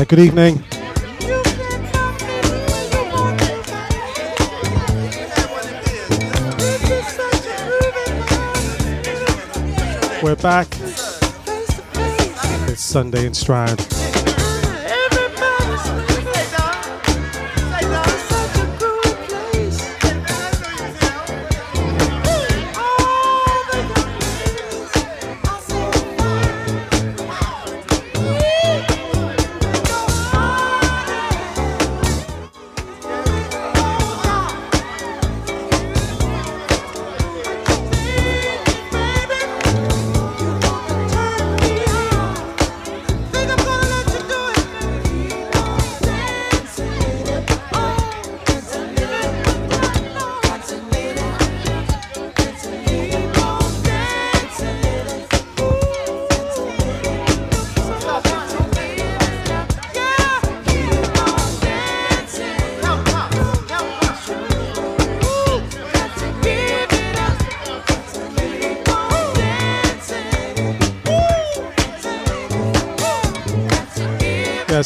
Uh, 0.00 0.04
good 0.04 0.18
evening. 0.18 0.56
We're 10.22 10.36
back. 10.36 10.68
It's 12.70 12.80
Sunday 12.80 13.26
in 13.26 13.34
Stroud. 13.34 13.99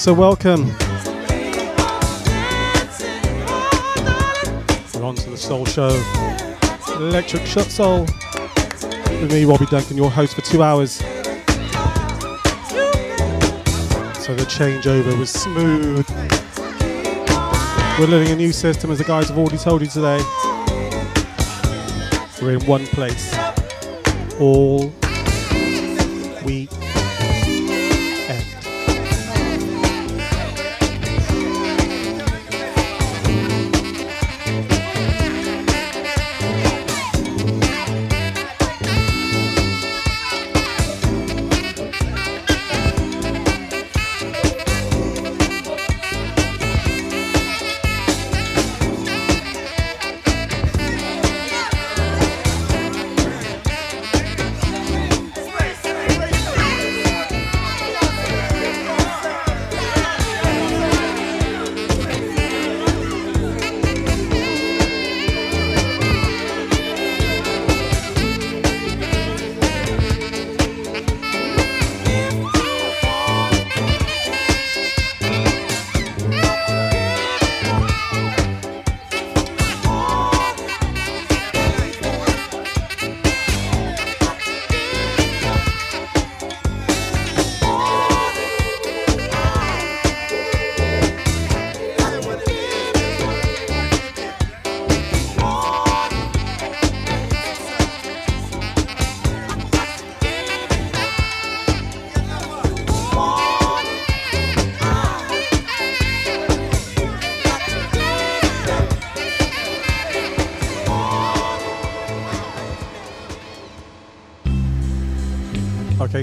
So, 0.04 0.12
welcome. 0.12 0.66
We're 4.92 5.02
on 5.02 5.14
to 5.14 5.30
the 5.30 5.38
Soul 5.38 5.64
Show. 5.64 5.88
Electric 6.96 7.46
Shut 7.46 7.70
Soul. 7.70 8.00
With 8.02 9.32
me, 9.32 9.46
Robbie 9.46 9.64
Duncan, 9.64 9.96
your 9.96 10.10
host 10.10 10.34
for 10.34 10.42
two 10.42 10.62
hours. 10.62 10.96
So, 14.20 14.34
the 14.34 14.44
changeover 14.46 15.18
was 15.18 15.30
smooth. 15.30 16.06
We're 17.98 18.06
living 18.06 18.28
a 18.28 18.36
new 18.36 18.52
system, 18.52 18.90
as 18.90 18.98
the 18.98 19.04
guys 19.04 19.30
have 19.30 19.38
already 19.38 19.56
told 19.56 19.80
you 19.80 19.88
today. 19.88 20.20
We're 22.42 22.58
in 22.58 22.66
one 22.66 22.84
place 22.88 23.34
all 24.38 24.92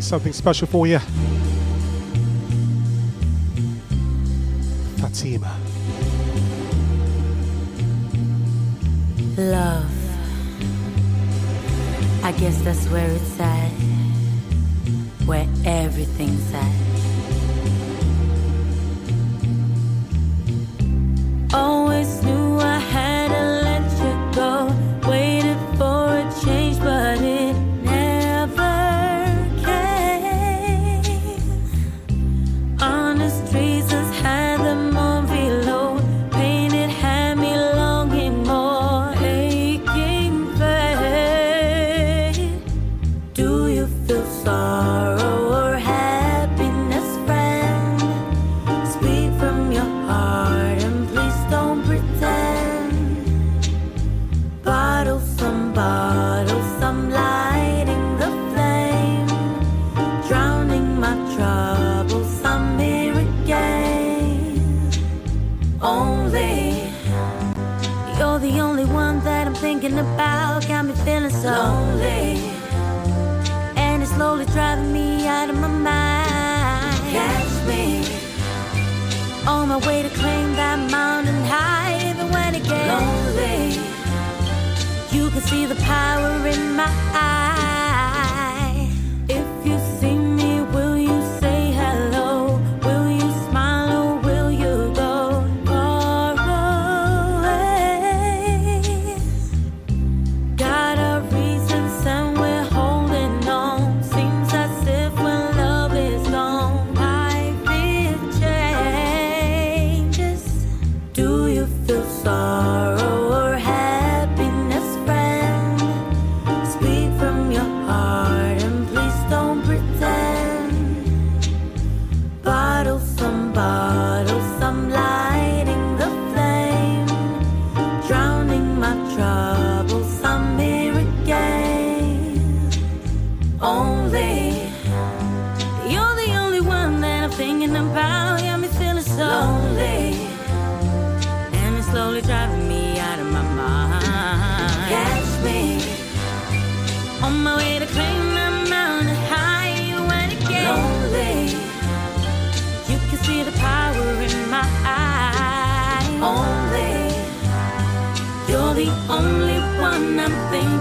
something 0.01 0.33
special 0.33 0.67
for 0.67 0.87
you. 0.87 0.99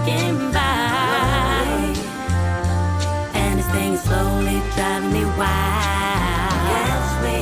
getting 0.05 0.51
by. 0.51 1.93
And 3.33 3.59
this 3.59 3.69
thing 3.71 3.97
slowly 3.97 4.61
driving 4.75 5.13
me 5.13 5.23
wild. 5.39 6.51
Catch 6.69 7.11
me 7.25 7.37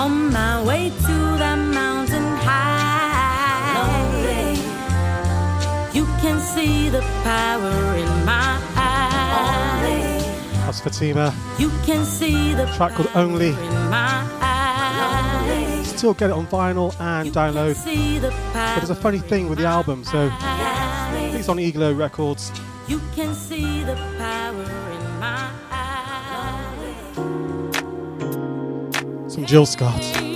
on 0.00 0.32
my 0.32 0.62
way 0.64 0.90
to 0.90 1.16
the 1.42 1.56
mountain 1.56 2.28
high. 2.46 3.74
Lonely. 3.78 4.60
You 5.98 6.04
can 6.22 6.40
see 6.40 6.88
the 6.88 7.02
power 7.22 7.96
in 7.96 8.10
my 8.24 8.60
eyes. 8.76 10.24
That's 10.64 10.80
Fatima. 10.80 11.34
You 11.58 11.70
can 11.84 12.04
see 12.04 12.54
the 12.54 12.66
track 12.76 12.94
called 12.94 13.10
Only 13.14 13.52
still 16.02 16.14
get 16.14 16.30
it 16.30 16.32
on 16.32 16.44
vinyl 16.48 16.92
and 17.00 17.32
download. 17.32 17.76
But 18.52 18.74
there's 18.74 18.90
a 18.90 18.94
funny 18.96 19.20
thing 19.20 19.48
with 19.48 19.58
the 19.58 19.66
album, 19.66 20.02
so 20.02 20.30
released 21.42 21.48
on 21.48 21.58
Eglo 21.58 21.92
Records. 21.92 22.52
You 22.88 23.00
can 23.14 23.34
see 23.34 23.82
the 23.84 23.94
power 24.18 24.62
in 24.92 25.18
my 25.18 25.50
eyes. 25.70 27.16
Some 29.32 29.46
Jill 29.46 29.66
Scott. 29.66 30.31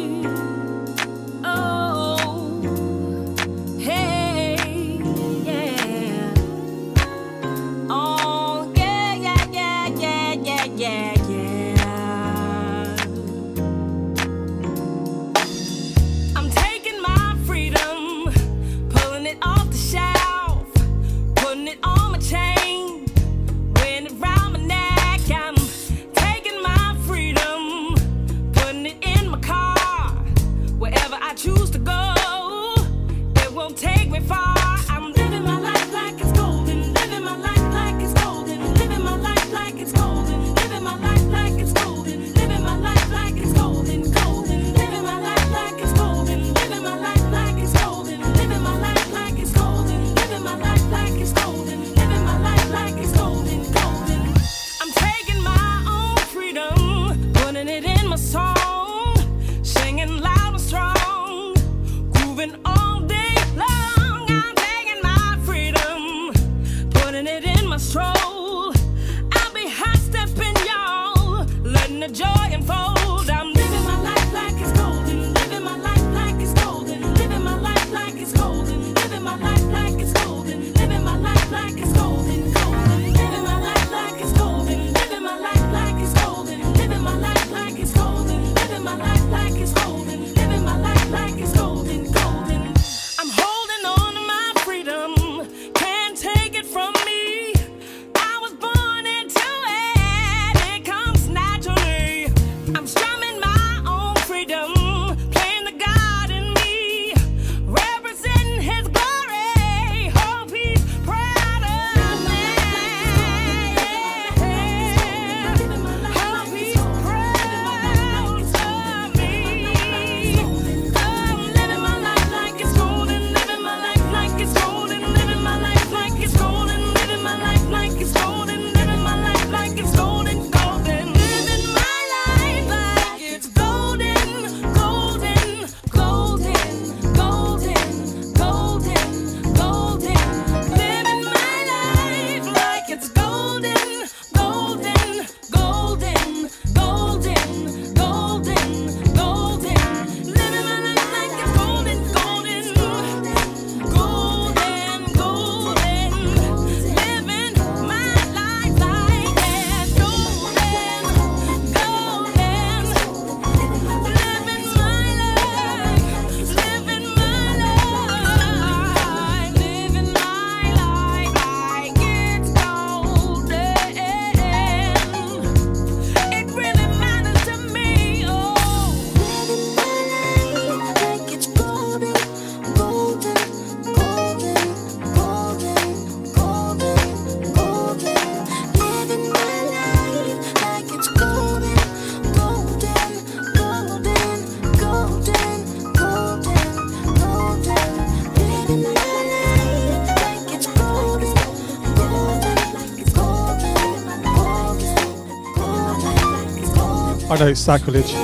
I 207.37 207.39
know 207.41 207.49
it's 207.49 207.61
sacrilege. 207.61 208.15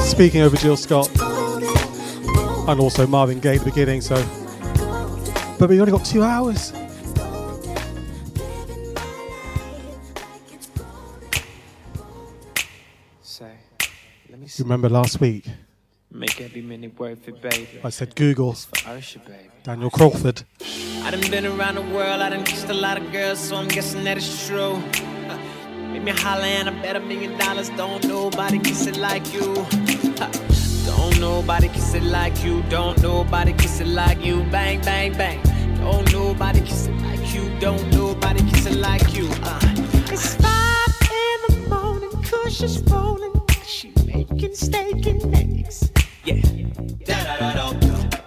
Speaking 0.00 0.40
over 0.40 0.56
Jill 0.56 0.78
Scott 0.78 1.10
and 2.66 2.80
also 2.80 3.06
Marvin 3.06 3.40
Gaye 3.40 3.56
at 3.56 3.58
the 3.58 3.66
beginning, 3.66 4.00
so. 4.00 4.14
But 5.58 5.68
we've 5.68 5.78
only 5.80 5.92
got 5.92 6.06
two 6.06 6.22
hours. 6.22 6.72
So. 13.20 13.50
You 14.30 14.48
remember 14.60 14.88
last 14.88 15.20
week? 15.20 15.46
Make 16.10 16.40
every 16.40 16.62
minute 16.62 16.98
worth 16.98 17.28
it, 17.28 17.42
baby. 17.42 17.68
I 17.84 17.90
said 17.90 18.14
Google. 18.14 18.56
Usher, 18.86 19.20
Daniel 19.62 19.90
Crawford. 19.90 20.42
I 21.02 21.10
done 21.10 21.30
been 21.30 21.44
around 21.44 21.74
the 21.74 21.82
world, 21.82 22.22
I 22.22 22.30
done 22.30 22.44
kissed 22.44 22.70
a 22.70 22.74
lot 22.74 22.96
of 22.96 23.12
girls, 23.12 23.40
so 23.40 23.56
I'm 23.56 23.68
guessing 23.68 24.04
that 24.04 24.16
it's 24.16 24.46
true. 24.46 24.82
Me 26.06 26.12
holler 26.12 26.44
and 26.44 26.68
I 26.68 26.72
bet 26.82 26.94
a 26.94 27.00
million 27.00 27.36
dollars. 27.36 27.68
Don't 27.70 28.04
nobody 28.04 28.60
kiss 28.60 28.86
it 28.86 28.96
like 28.96 29.34
you. 29.34 29.54
Don't 30.86 31.18
nobody 31.18 31.68
kiss 31.68 31.94
it 31.94 32.04
like 32.04 32.44
you. 32.44 32.62
Don't 32.68 33.02
nobody 33.02 33.52
kiss 33.54 33.80
it 33.80 33.88
like 33.88 34.24
you. 34.24 34.44
Bang, 34.52 34.80
bang, 34.82 35.14
bang. 35.14 35.42
Don't 35.78 36.12
nobody 36.12 36.60
kiss 36.60 36.86
it 36.86 36.96
like 37.02 37.34
you. 37.34 37.50
Don't 37.58 37.90
nobody 37.90 38.40
kiss 38.48 38.66
it 38.66 38.76
like 38.76 39.16
you. 39.16 39.28
Uh. 39.42 39.58
It's 40.12 40.36
five 40.36 41.10
in 41.10 41.38
the 41.48 41.68
morning, 41.68 42.12
Kush 42.22 42.62
is 42.62 42.80
rolling. 42.84 43.32
She 43.64 43.92
making 44.04 44.54
steak 44.54 45.04
and 45.06 45.34
eggs. 45.34 45.90
Yeah. 46.22 46.40
Da 47.04 47.36
da 47.36 47.52
da 47.52 47.72
da. 47.72 48.25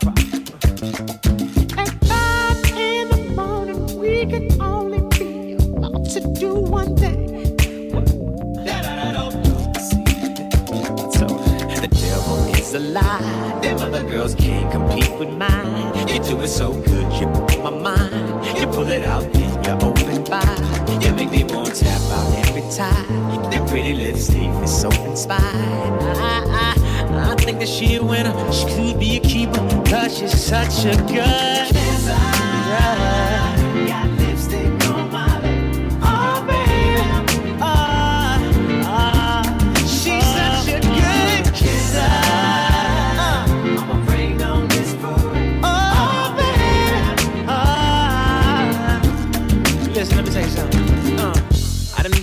Is 12.70 12.76
a 12.76 12.80
lie. 12.80 13.60
Them 13.62 13.78
other 13.80 14.04
girls 14.04 14.36
can't 14.36 14.72
compete 14.72 15.12
with 15.18 15.30
mine. 15.30 16.08
You 16.08 16.20
do 16.20 16.42
it 16.42 16.48
so 16.48 16.74
good, 16.74 17.12
you 17.14 17.26
blow 17.28 17.64
my 17.64 17.70
mind. 17.70 18.60
You 18.60 18.68
pull 18.68 18.88
it 18.88 19.06
out, 19.06 19.24
you 19.36 19.46
open 19.88 20.24
wide. 20.26 21.04
You 21.04 21.14
make 21.16 21.32
me 21.32 21.44
want 21.46 21.74
to 21.74 21.84
tap 21.84 22.02
out 22.12 22.48
every 22.48 22.62
time. 22.76 23.50
That 23.50 23.68
pretty 23.70 23.94
lipstick 23.94 24.52
is 24.64 24.82
so 24.82 24.90
inspired. 25.10 25.42
I, 25.42 26.76
I, 26.76 27.32
I 27.32 27.36
think 27.36 27.60
that 27.60 27.70
she 27.70 27.96
a 27.96 28.04
winner. 28.04 28.34
She 28.52 28.66
could 28.66 29.00
be 29.00 29.18
a 29.18 29.20
keeper, 29.20 29.68
cause 29.90 30.18
she's 30.18 30.40
such 30.40 30.86
a 30.86 30.96
good 31.08 31.68
kisser. 31.74 32.40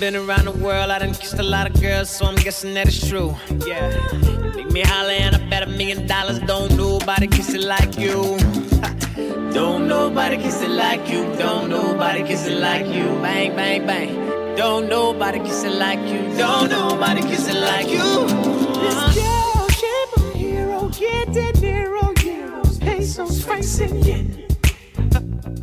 Done 0.00 0.12
been 0.12 0.28
around 0.28 0.44
the 0.44 0.52
world, 0.52 0.90
I 0.90 0.98
done 0.98 1.14
kissed 1.14 1.38
a 1.38 1.42
lot 1.42 1.70
of 1.70 1.80
girls, 1.80 2.10
so 2.10 2.26
I'm 2.26 2.34
guessing 2.36 2.74
that 2.74 2.88
it's 2.88 3.08
true. 3.08 3.34
Yeah. 3.66 3.90
You 4.12 4.52
make 4.54 4.70
me 4.70 4.80
holler 4.82 5.10
and 5.10 5.34
I 5.34 5.38
bet 5.48 5.62
a 5.62 5.66
million 5.66 6.06
dollars. 6.06 6.38
Don't 6.40 6.76
nobody 6.76 7.26
kiss 7.26 7.54
it 7.54 7.62
like 7.62 7.98
you. 7.98 8.36
Don't 9.52 9.88
nobody 9.88 10.36
kiss 10.36 10.60
it 10.62 10.70
like 10.70 11.08
you. 11.08 11.22
Don't 11.36 11.70
nobody 11.70 12.22
kiss 12.24 12.46
it 12.46 12.58
like 12.58 12.86
you. 12.86 13.04
Bang, 13.22 13.56
bang, 13.56 13.86
bang. 13.86 14.56
Don't 14.56 14.88
nobody 14.88 15.38
kiss 15.38 15.64
it 15.64 15.72
like 15.72 16.00
you. 16.00 16.20
Don't 16.36 16.70
nobody 16.70 17.22
kiss 17.22 17.48
it 17.48 17.56
like 17.56 17.88
you. 17.88 18.26
This 18.26 18.96
uh-huh. 18.96 19.14
girl, 19.14 19.68
she 19.68 20.04
my 20.16 20.38
hero. 20.38 20.88
Get 20.88 21.32
De 21.32 21.52
Niro, 21.60 22.12
euros, 22.14 22.78
pesos, 22.80 23.42
francs, 23.42 23.80
and 23.80 24.04
yen. 24.04 24.46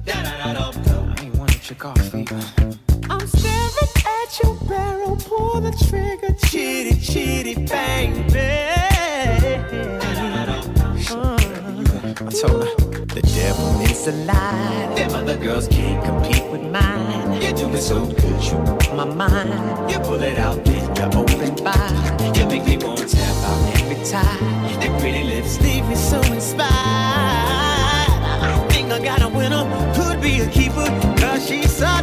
I 0.07 0.71
ain't 1.21 1.35
want 1.35 1.69
your 1.69 1.77
coffee. 1.77 2.92
I'm 3.23 3.29
staring 3.29 3.71
at 4.05 4.39
your 4.43 4.55
barrel. 4.67 5.15
Pull 5.15 5.61
the 5.61 5.71
trigger. 5.87 6.35
Chitty, 6.45 6.99
chitty, 6.99 7.55
bang, 7.65 8.27
bang. 8.27 9.63
I 12.19 12.31
told 12.31 12.67
her 12.67 13.05
the 13.05 13.21
devil 13.21 13.79
is 13.79 14.07
a 14.07 14.11
lie. 14.25 14.93
Them 14.97 15.15
other 15.15 15.37
girls 15.37 15.69
can't 15.69 16.03
compete 16.03 16.51
with 16.51 16.63
mine. 16.63 17.41
You 17.41 17.53
do 17.53 17.69
it 17.69 17.81
so 17.81 18.05
good, 18.05 18.43
you 18.43 18.57
my 18.93 19.05
mind. 19.05 19.89
You 19.89 19.99
pull 19.99 20.21
it 20.21 20.37
out, 20.37 20.65
then 20.65 20.83
you 20.93 21.03
open 21.17 21.63
wide. 21.63 22.37
You 22.37 22.45
make 22.47 22.65
me 22.65 22.75
want 22.85 22.99
to 22.99 23.07
tap 23.07 23.35
out 23.37 23.79
every 23.79 24.03
time. 24.03 24.81
That 24.81 24.99
pretty 24.99 25.23
lips 25.23 25.61
leave 25.61 25.87
me 25.87 25.95
so 25.95 26.21
inspired. 26.23 26.67
I 28.43 28.67
think 28.69 28.91
I 28.91 28.99
got 29.01 29.21
a 29.21 29.29
winner, 29.29 29.63
could 29.95 30.21
be 30.21 30.41
a 30.41 30.49
keeper, 30.49 30.87
cause 31.17 31.47
she's 31.47 31.71
such 31.71 32.02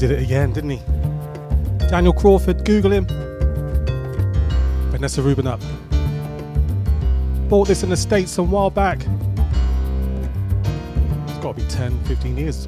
did 0.00 0.12
it 0.12 0.22
again, 0.22 0.50
didn't 0.50 0.70
he? 0.70 0.80
Daniel 1.90 2.14
Crawford, 2.14 2.64
Google 2.64 2.90
him. 2.90 3.06
Vanessa 4.90 5.20
Rubin 5.20 5.46
up. 5.46 5.60
Bought 7.50 7.68
this 7.68 7.82
in 7.82 7.90
the 7.90 7.98
States 7.98 8.38
a 8.38 8.42
while 8.42 8.70
back. 8.70 9.04
It's 11.28 11.38
got 11.40 11.54
to 11.54 11.62
be 11.62 11.68
10, 11.68 12.02
15 12.04 12.38
years, 12.38 12.66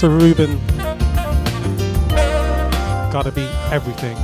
Vanessa 0.00 0.08
Rubin. 0.08 0.58
Gotta 3.12 3.30
be 3.32 3.46
everything. 3.70 4.16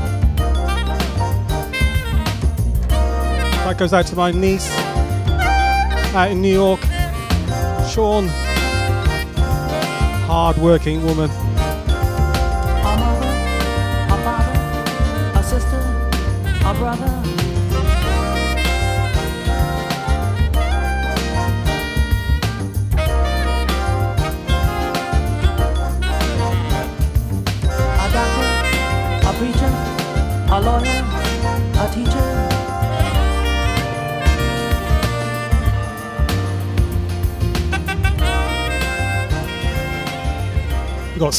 That 3.64 3.76
goes 3.76 3.92
out 3.92 4.06
to 4.06 4.16
my 4.16 4.30
niece 4.30 4.70
out 6.14 6.30
in 6.30 6.40
New 6.40 6.52
York, 6.52 6.80
Sean. 7.90 8.28
Hard 10.26 10.56
working 10.58 11.04
woman. 11.04 11.45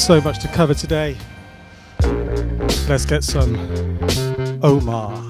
so 0.07 0.21
much 0.21 0.39
to 0.39 0.47
cover 0.47 0.73
today. 0.73 1.17
Let's 2.87 3.05
get 3.05 3.25
some 3.25 3.57
Omar. 4.63 5.26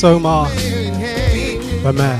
Somar, 0.00 0.48
the 1.82 1.92
man. 1.92 2.18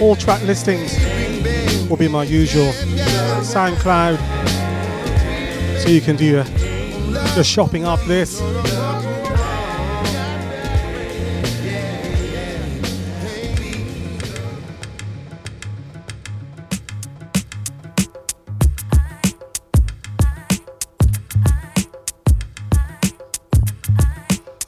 All 0.00 0.16
track 0.16 0.40
listings 0.44 0.98
will 1.90 1.98
be 1.98 2.08
my 2.08 2.24
usual 2.24 2.72
SoundCloud, 3.42 4.16
so 5.78 5.90
you 5.90 6.00
can 6.00 6.16
do 6.16 6.24
your, 6.24 6.44
your 7.34 7.44
shopping 7.44 7.84
after 7.84 8.08
this. 8.08 8.40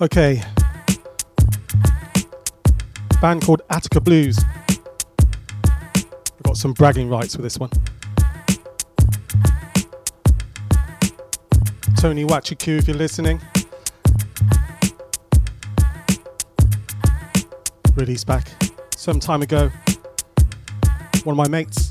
Okay, 0.02 0.42
band 3.24 3.40
called 3.40 3.62
Attica 3.70 4.02
Blues. 4.02 4.38
We've 5.96 6.42
got 6.42 6.58
some 6.58 6.74
bragging 6.74 7.08
rights 7.08 7.34
with 7.38 7.44
this 7.44 7.58
one. 7.58 7.70
Tony 11.96 12.26
Nwachukwu, 12.26 12.80
if 12.80 12.86
you're 12.86 12.98
listening. 12.98 13.40
Released 17.94 18.26
back 18.26 18.46
some 18.94 19.18
time 19.18 19.40
ago. 19.40 19.70
One 21.22 21.32
of 21.32 21.38
my 21.38 21.48
mates 21.48 21.83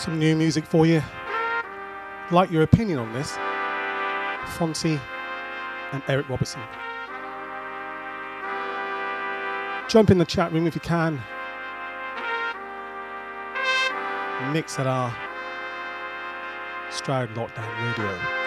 some 0.00 0.18
new 0.18 0.34
music 0.34 0.64
for 0.64 0.86
you. 0.86 1.02
Like 2.30 2.50
your 2.50 2.62
opinion 2.62 2.98
on 2.98 3.12
this, 3.12 3.32
Phonte 4.56 4.98
and 5.92 6.02
Eric 6.08 6.28
Roberson. 6.30 6.62
Jump 9.88 10.10
in 10.10 10.16
the 10.16 10.24
chat 10.24 10.52
room 10.52 10.66
if 10.66 10.74
you 10.74 10.80
can. 10.80 11.20
Mix 14.52 14.78
at 14.78 14.86
our 14.86 15.14
Stroud 16.90 17.28
Lockdown 17.34 17.98
Radio. 17.98 18.39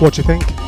What 0.00 0.14
do 0.14 0.22
you 0.22 0.24
think? 0.26 0.59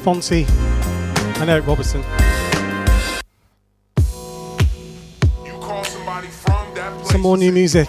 Phonte 0.00 0.46
and 1.40 1.50
Eric 1.50 1.66
Roberson. 1.66 2.02
Some 7.04 7.20
more 7.20 7.36
new 7.36 7.52
music. 7.52 7.88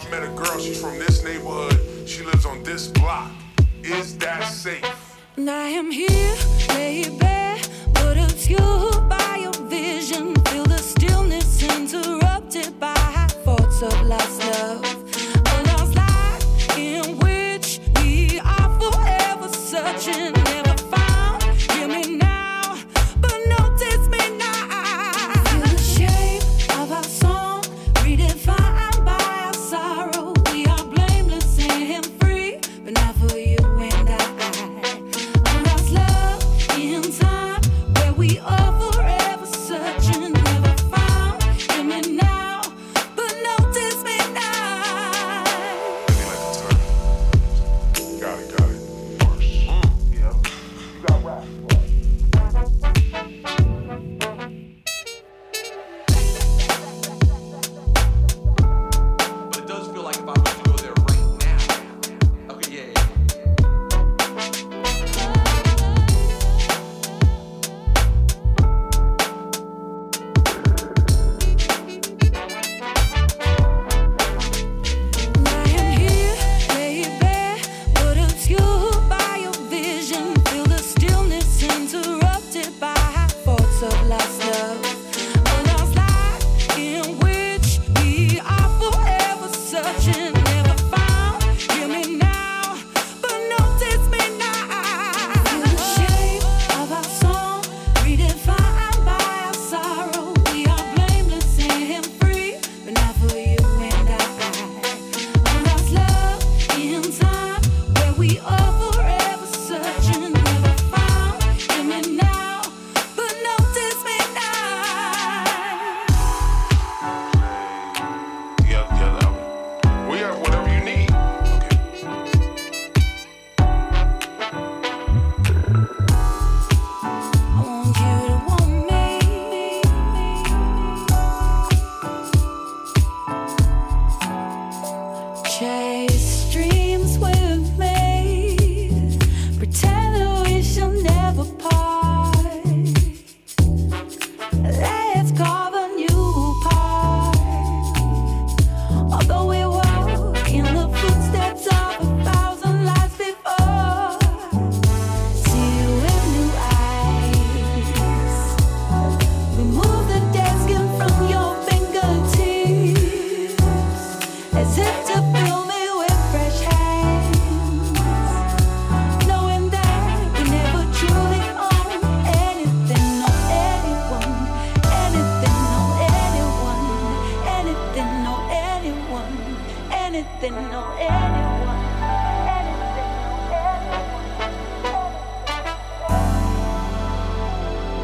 anything 180.13 180.53
or 180.53 180.97
anyone. 180.99 181.79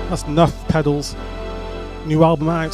That's 0.09 0.25
Nuff 0.27 0.67
Pedals. 0.69 1.15
New 2.05 2.23
album 2.23 2.47
out. 2.47 2.73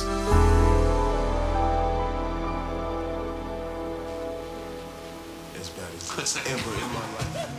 As 5.60 5.70
bad 5.70 5.92
as 5.96 6.38
ever 6.46 6.74
in 6.76 6.88
my 6.94 7.06
life. 7.18 7.50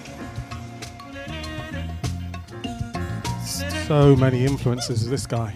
So 3.88 4.14
many 4.14 4.44
influences, 4.44 5.04
of 5.04 5.10
this 5.10 5.26
guy. 5.26 5.52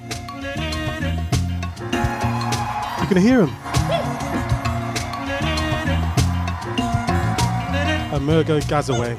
You 3.00 3.06
can 3.06 3.16
hear 3.22 3.46
him. 3.46 3.77
Amerigo 8.18 8.58
Gazaway. 8.58 9.16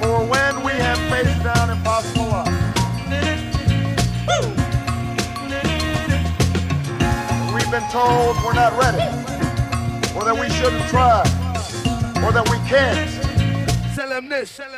For 0.00 0.26
when 0.26 0.64
we 0.64 0.72
have 0.72 0.98
faced 1.08 1.42
down 1.44 1.70
impossible 1.70 2.24
odds. 2.24 2.50
We've 7.54 7.70
been 7.70 7.88
told 7.92 8.36
we're 8.44 8.54
not 8.54 8.76
ready, 8.76 8.98
or 10.16 10.24
that 10.24 10.36
we 10.38 10.48
shouldn't 10.50 10.88
try, 10.88 11.20
or 12.24 12.32
that 12.32 12.48
we 12.50 12.58
can't. 12.68 13.08
Sell 13.94 14.08
them 14.08 14.28
this, 14.28 14.56
tell 14.56 14.72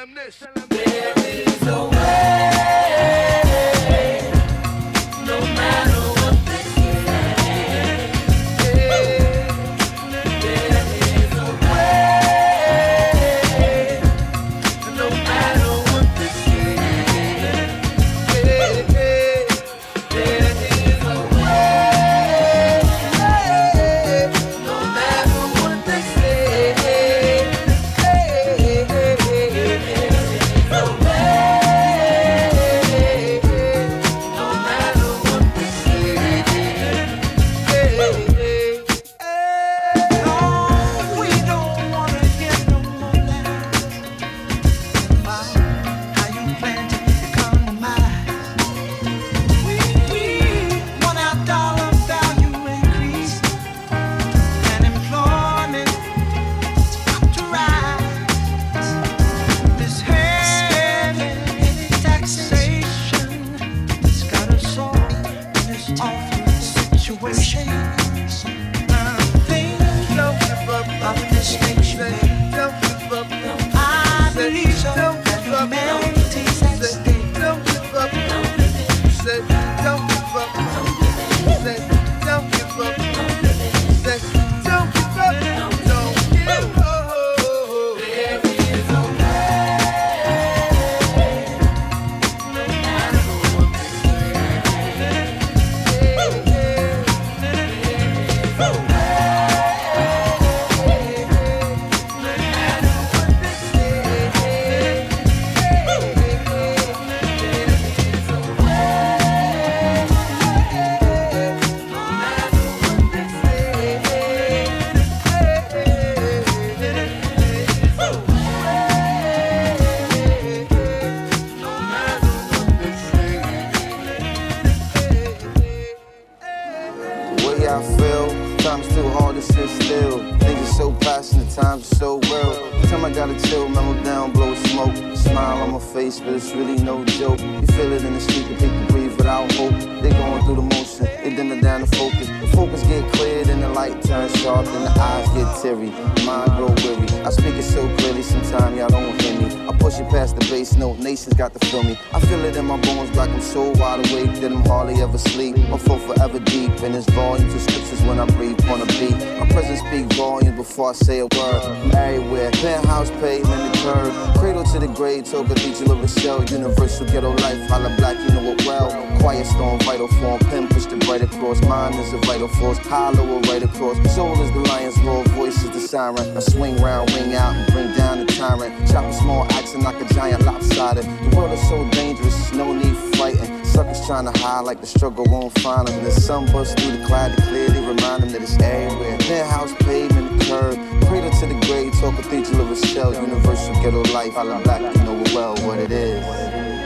hollow 173.19 173.41
right 173.43 173.63
across. 173.63 173.97
Soul 174.15 174.41
is 174.41 174.51
the 174.53 174.61
lion's 174.61 174.99
roar, 175.01 175.25
voice 175.35 175.63
is 175.63 175.71
the 175.71 175.81
siren. 175.81 176.37
I 176.37 176.41
swing 176.41 176.77
round, 176.81 177.13
ring 177.13 177.35
out, 177.35 177.55
and 177.55 177.73
bring 177.73 177.93
down 177.95 178.19
the 178.19 178.27
tyrant. 178.33 178.89
Chop 178.91 179.05
a 179.05 179.13
small 179.13 179.45
axe 179.53 179.75
and 179.75 179.83
knock 179.83 180.01
a 180.01 180.15
giant 180.15 180.43
lopsided. 180.45 181.05
The 181.05 181.37
world 181.37 181.53
is 181.53 181.69
so 181.69 181.89
dangerous, 181.91 182.53
no 182.53 182.73
need 182.73 182.97
for 182.97 183.17
fighting. 183.17 183.65
Suckers 183.65 184.07
trying 184.07 184.33
to 184.33 184.39
hide 184.39 184.61
like 184.61 184.81
the 184.81 184.87
struggle 184.87 185.25
won't 185.29 185.53
find 185.61 185.89
them. 185.89 186.05
The 186.05 186.11
sun 186.11 186.51
busts 186.53 186.75
through 186.81 186.99
the 186.99 187.07
cloud 187.07 187.37
to 187.37 187.43
clearly 187.43 187.81
remind 187.81 188.23
them 188.23 188.31
that 188.31 188.43
it's 188.43 188.59
everywhere. 188.61 189.19
Penthouse 189.19 189.75
pavement, 189.85 190.41
curb, 190.43 190.77
cradle 191.07 191.31
to 191.31 191.47
the 191.47 191.59
grave, 191.67 191.93
talk 192.01 192.17
cathedral 192.17 192.61
of 192.63 192.71
a 192.71 192.75
Rochelle, 192.75 193.15
universal 193.15 193.75
ghetto 193.83 194.03
life. 194.13 194.33
Holla 194.33 194.61
black, 194.63 194.81
you 194.81 195.03
know 195.03 195.23
well 195.35 195.57
what 195.67 195.79
it 195.79 195.91
is. 195.91 196.78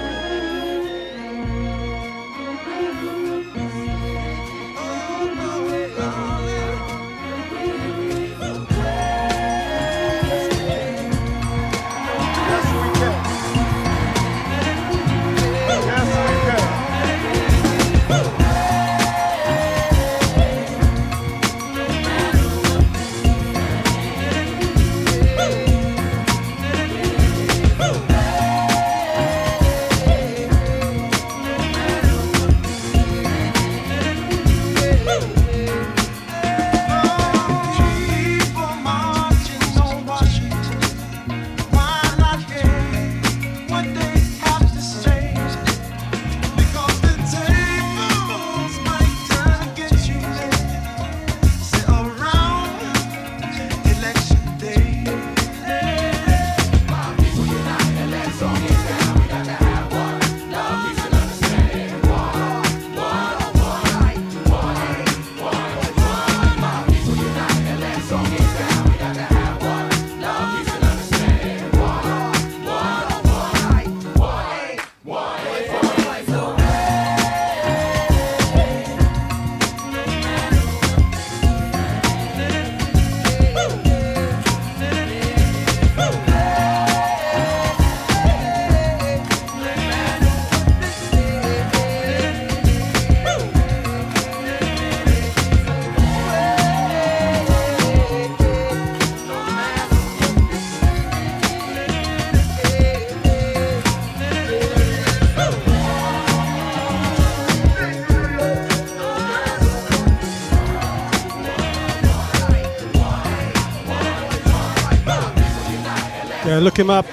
Yeah, 116.53 116.59
look 116.59 116.78
him 116.78 116.90
up. 116.90 117.07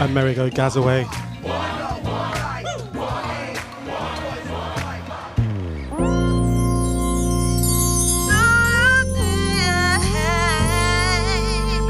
Amerigo 0.00 0.50
Gazaway. 0.50 1.06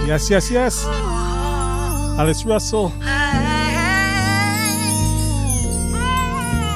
Yes, 0.06 0.28
yes, 0.28 0.50
yes. 0.50 0.84
Alice 2.18 2.44
Russell. 2.44 2.90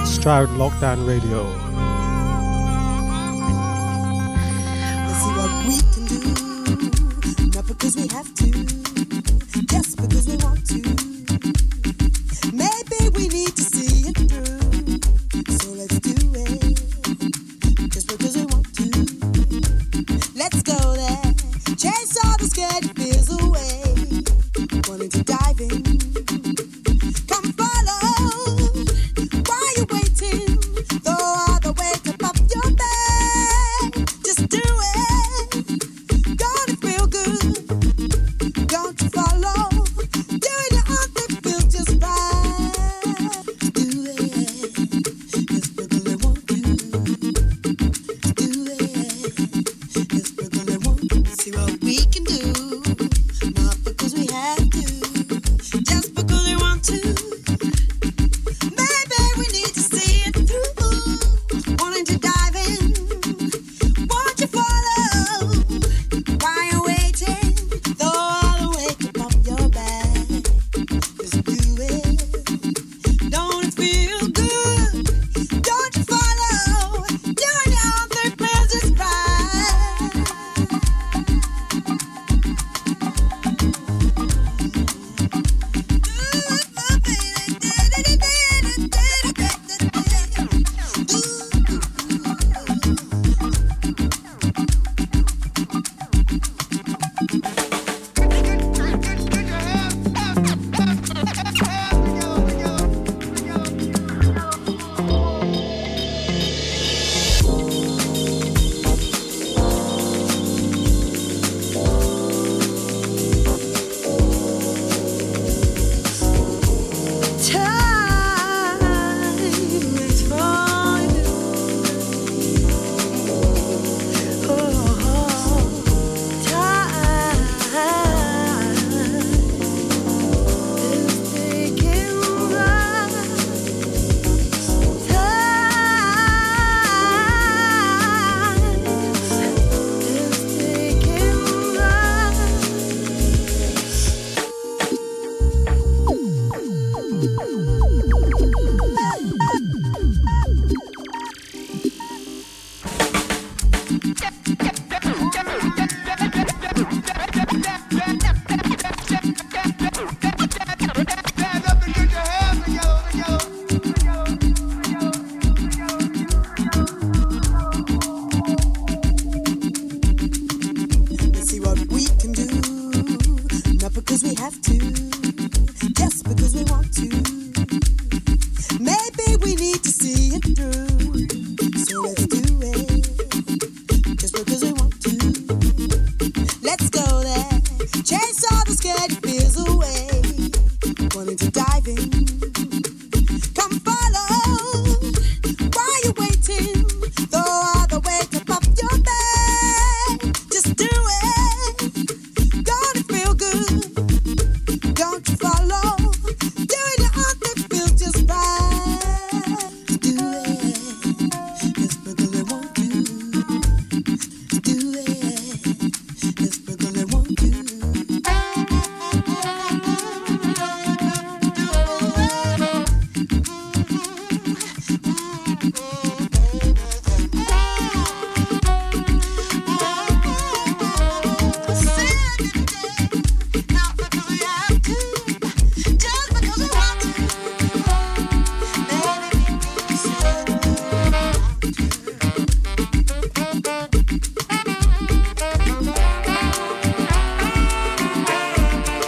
Stroud 0.07 0.49
Lockdown 0.57 1.07
Radio. 1.07 1.66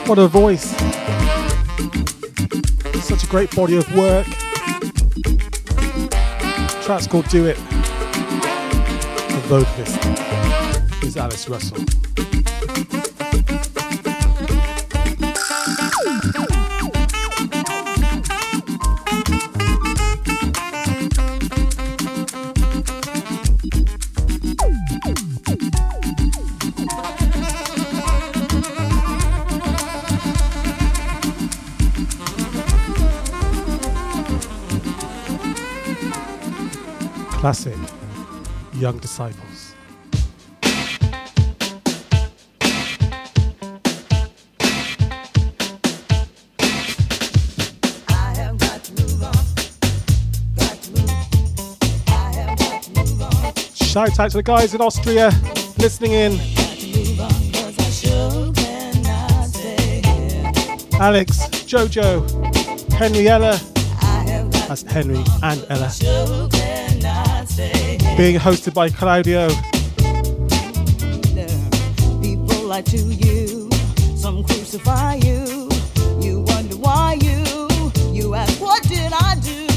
What 0.09 0.19
a 0.19 0.27
voice. 0.27 0.71
Such 3.05 3.25
a 3.25 3.27
great 3.27 3.55
body 3.55 3.77
of 3.77 3.87
work. 3.95 4.27
The 6.07 6.81
track's 6.83 7.07
called 7.07 7.29
Do 7.29 7.45
It. 7.45 7.59
The 9.29 9.43
vocalist 9.49 10.03
is 11.05 11.19
Alice 11.19 11.47
Russell. 11.51 12.08
Young 38.89 38.99
Disciples. 39.01 39.75
Shout 53.75 54.19
out 54.19 54.31
to 54.31 54.37
the 54.39 54.43
guys 54.43 54.75
in 54.75 54.81
Austria 54.81 55.33
listening 55.77 56.13
in. 56.13 56.33
Alex, 60.99 61.37
Jojo, 61.69 62.27
Henriella, 62.97 63.59
that's 64.67 64.81
Henry 64.85 65.23
and 65.43 65.67
Ella. 65.69 66.58
Being 68.19 68.41
hosted 68.41 68.75
by 68.75 68.91
Claudio. 68.91 69.47
People 72.21 72.65
lie 72.65 72.83
to 72.83 72.97
you, 72.97 73.71
some 74.17 74.43
crucify 74.43 75.15
you. 75.23 75.69
You 76.21 76.41
wonder 76.49 76.77
why 76.79 77.17
you, 77.23 77.47
you 78.13 78.35
ask, 78.35 78.61
what 78.61 78.83
did 78.83 79.13
I 79.13 79.37
do? 79.37 79.69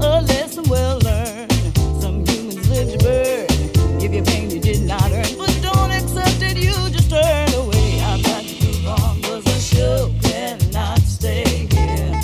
A 0.00 0.22
lesson 0.22 0.64
well 0.70 0.98
learned. 1.00 1.52
Some 2.00 2.24
humans 2.26 2.70
live 2.70 2.90
to 2.90 2.98
burn. 3.04 3.98
Give 3.98 4.14
you 4.14 4.22
pain 4.22 4.48
you 4.50 4.60
did 4.60 4.80
not 4.80 5.12
earn, 5.12 5.36
but 5.36 5.58
don't 5.60 5.90
accept 5.90 6.40
it, 6.40 6.56
you 6.56 6.72
just 6.88 7.10
turn 7.10 7.52
away. 7.52 8.00
I've 8.00 8.22
got 8.24 8.42
to 8.42 8.64
move 8.64 8.88
on, 8.88 9.20
cause 9.20 9.46
I 9.46 9.58
sure 9.58 10.10
cannot 10.22 11.00
stay 11.00 11.68
here. 11.70 12.18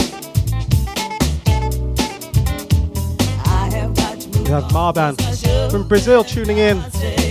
I 3.45 3.68
have 3.74 3.95
got 3.95 4.20
to 4.20 4.43
We 4.43 4.49
have 4.49 4.64
Marban 4.72 5.26
Brazil 5.89 6.24
tuning 6.24 6.59
in. 6.59 7.26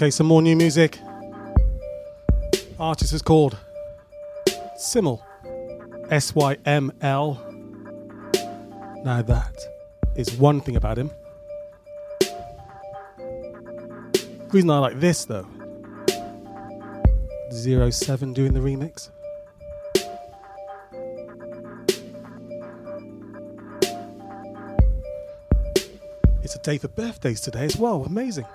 Okay, 0.00 0.10
some 0.10 0.28
more 0.28 0.40
new 0.40 0.56
music. 0.56 0.98
Artist 2.78 3.12
is 3.12 3.20
called 3.20 3.58
SYML. 4.78 5.20
S 6.08 6.34
Y 6.34 6.56
M 6.64 6.90
L. 7.02 7.34
Now 9.04 9.20
that 9.20 9.58
is 10.16 10.32
one 10.32 10.62
thing 10.62 10.76
about 10.76 10.96
him. 10.96 11.10
reason 14.52 14.70
I 14.70 14.78
like 14.78 14.98
this 15.00 15.26
though. 15.26 15.46
Zero 17.52 17.90
Seven 17.90 18.32
doing 18.32 18.54
the 18.54 18.60
remix. 18.60 19.10
It's 26.42 26.54
a 26.54 26.58
day 26.60 26.78
for 26.78 26.88
birthdays 26.88 27.42
today 27.42 27.66
as 27.66 27.76
well. 27.76 28.02
Amazing. 28.04 28.46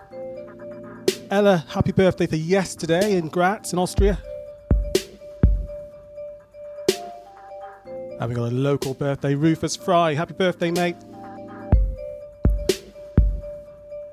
Ella, 1.31 1.65
happy 1.69 1.91
birthday 1.91 2.27
for 2.27 2.35
yesterday 2.35 3.17
in 3.17 3.29
Graz 3.29 3.73
in 3.73 3.79
Austria. 3.79 4.19
And 8.19 8.29
we 8.29 8.35
got 8.35 8.51
a 8.51 8.55
local 8.55 8.93
birthday, 8.93 9.33
Rufus 9.33 9.75
Fry. 9.75 10.13
Happy 10.13 10.33
birthday, 10.33 10.69
mate. 10.69 10.95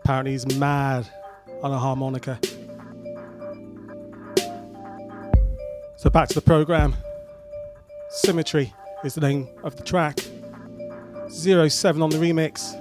Apparently 0.01 0.33
he's 0.33 0.47
mad 0.57 1.07
on 1.63 1.71
a 1.71 1.79
harmonica. 1.79 2.41
So 5.97 6.11
back 6.11 6.29
to 6.29 6.35
the 6.35 6.43
program. 6.43 6.97
Symmetry 8.09 8.73
is 9.05 9.15
the 9.15 9.21
name 9.21 9.49
of 9.63 9.77
the 9.77 9.83
track. 9.83 10.19
Zero 11.31 11.69
Seven 11.69 12.03
on 12.03 12.11
the 12.11 12.17
remix. 12.17 12.79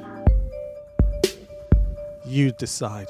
You 2.26 2.52
decide. 2.52 3.08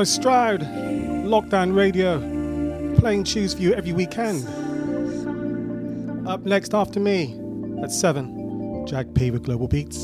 So 0.00 0.04
Stroud, 0.04 0.62
Lockdown 0.62 1.76
Radio, 1.76 2.20
playing 3.00 3.24
tunes 3.24 3.52
for 3.52 3.60
you 3.60 3.74
every 3.74 3.92
weekend. 3.92 4.46
Up 6.26 6.40
next 6.46 6.72
after 6.72 6.98
me 6.98 7.38
at 7.82 7.92
7, 7.92 8.86
Jack 8.86 9.08
P 9.12 9.30
with 9.30 9.42
Global 9.42 9.68
Beats. 9.68 9.98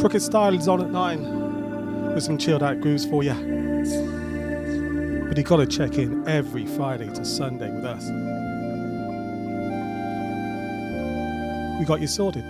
Crooked 0.00 0.22
Style 0.22 0.54
is 0.54 0.68
on 0.68 0.80
at 0.80 0.92
9 0.92 2.14
with 2.14 2.22
some 2.22 2.38
chilled 2.38 2.62
out 2.62 2.80
grooves 2.80 3.04
for 3.04 3.24
you. 3.24 3.34
But 5.26 5.36
you 5.36 5.42
gotta 5.42 5.66
check 5.66 5.98
in 5.98 6.22
every 6.28 6.66
Friday 6.66 7.12
to 7.14 7.24
Sunday 7.24 7.74
with 7.74 7.84
us. 7.84 8.04
We 11.80 11.84
got 11.84 12.00
you 12.00 12.06
sorted. 12.06 12.44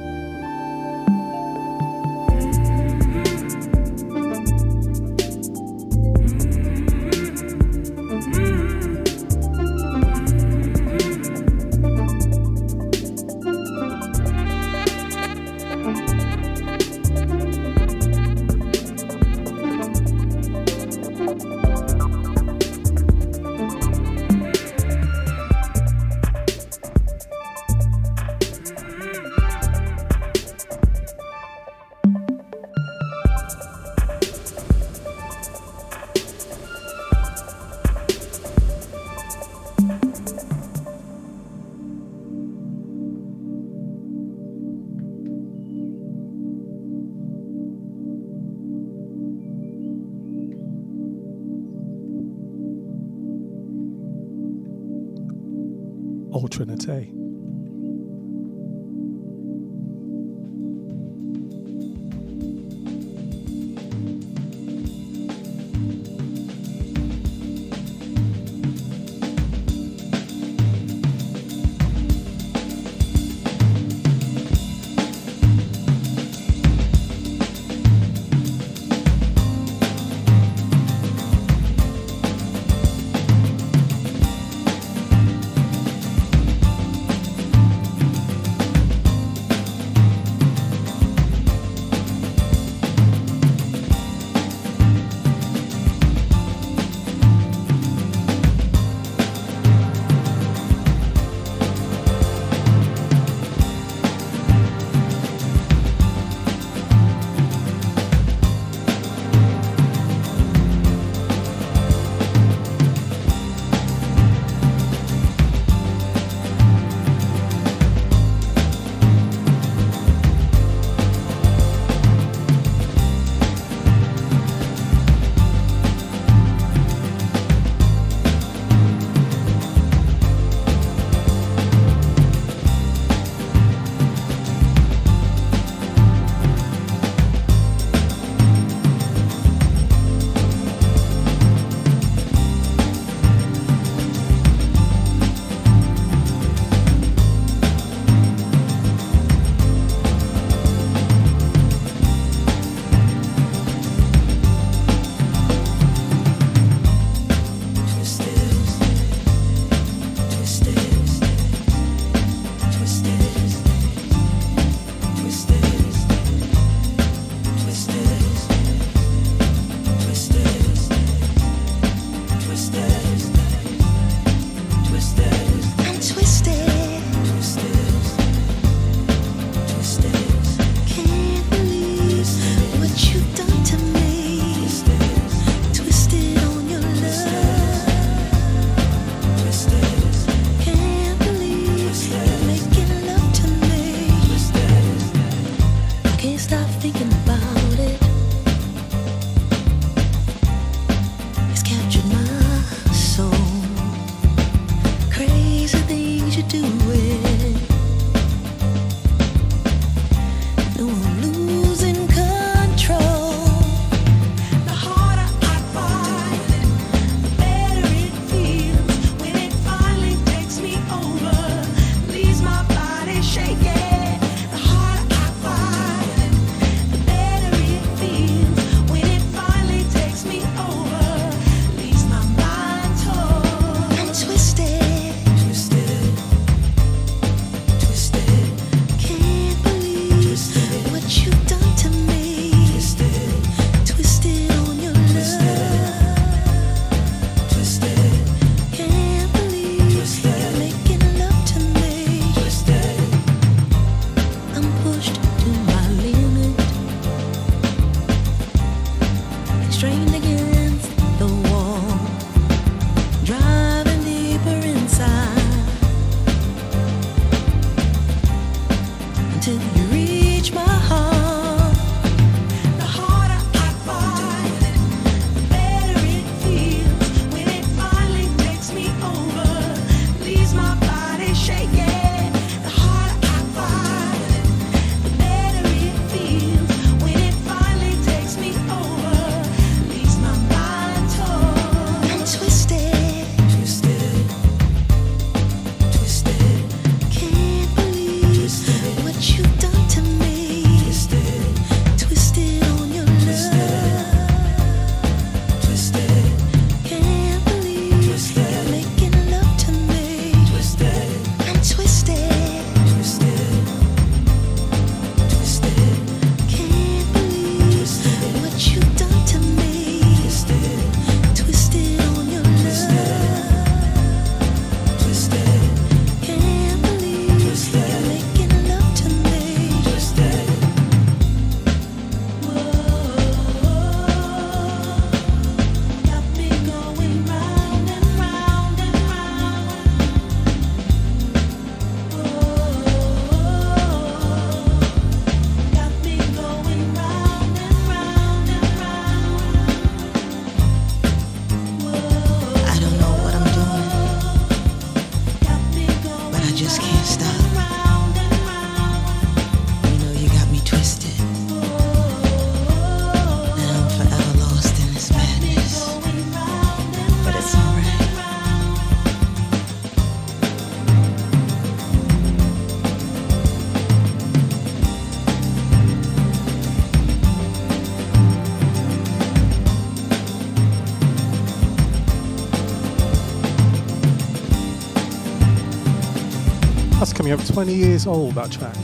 me 387.31 387.35
up 387.35 387.47
20 387.47 387.73
years 387.75 388.07
old, 388.07 388.35
that 388.35 388.51
track. 388.51 388.75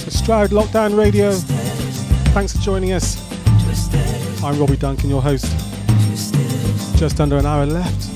So 0.00 0.10
Stroud 0.10 0.50
Lockdown 0.50 0.98
Radio, 0.98 1.32
thanks 2.32 2.52
for 2.54 2.62
joining 2.62 2.92
us. 2.92 3.16
I'm 4.42 4.58
Robbie 4.58 4.76
Duncan, 4.76 5.08
your 5.08 5.22
host. 5.22 5.46
Just 6.98 7.20
under 7.20 7.36
an 7.38 7.46
hour 7.46 7.64
left. 7.64 8.15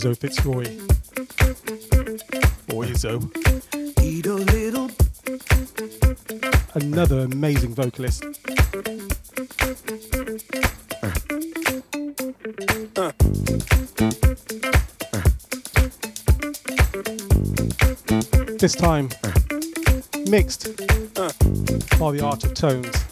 Boyzo 0.00 0.12
oh, 0.12 0.14
FitzRoy. 0.14 0.64
Boyzo. 2.68 3.20
Oh. 3.20 4.02
Eat 4.02 4.24
a 4.24 4.34
little. 4.34 4.90
Another 6.74 7.20
amazing 7.20 7.74
vocalist. 7.74 8.22
This 18.58 18.74
time, 18.74 19.10
mixed 20.30 20.76
by 21.98 22.12
the 22.12 22.20
Art 22.24 22.44
of 22.44 22.54
Tones. 22.54 23.09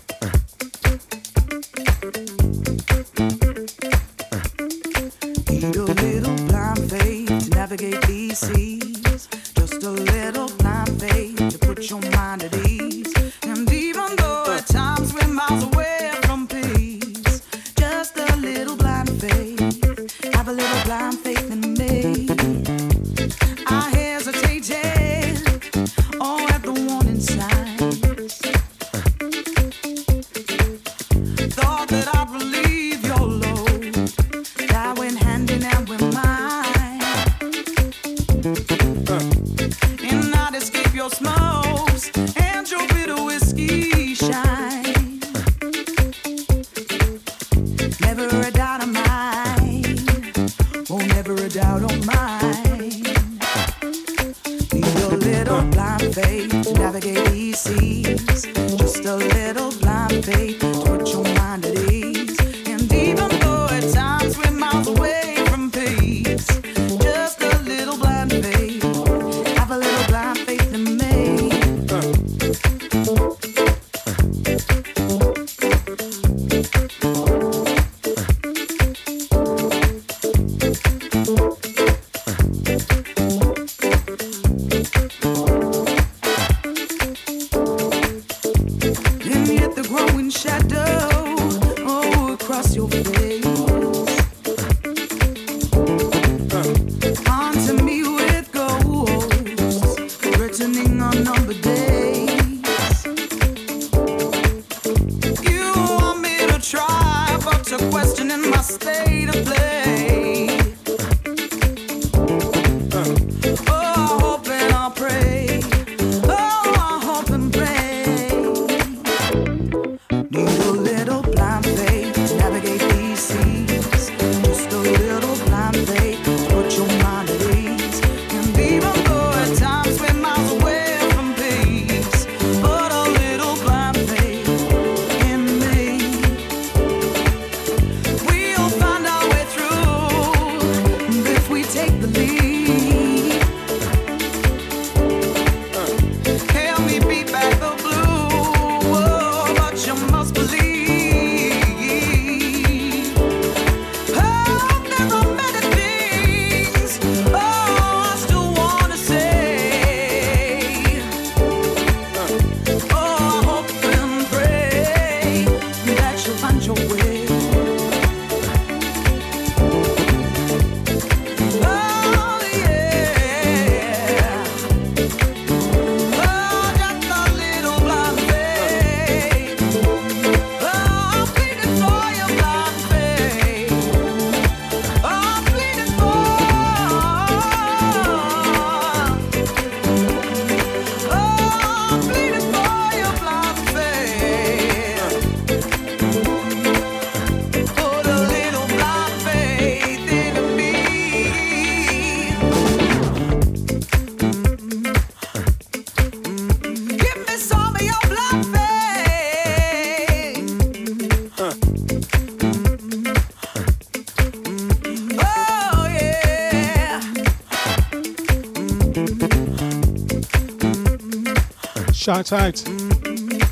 shout 222.26 222.40
out 222.40 222.54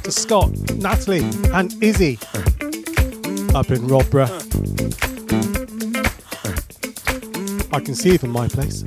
to 0.03 0.11
Scott, 0.11 0.51
Natalie, 0.75 1.25
and 1.53 1.81
Izzy 1.83 2.19
up 3.55 3.71
in 3.71 3.87
Rodborough. 3.87 4.43
I 7.73 7.81
can 7.81 7.95
see 7.95 8.17
from 8.17 8.31
my 8.31 8.49
place. 8.49 8.83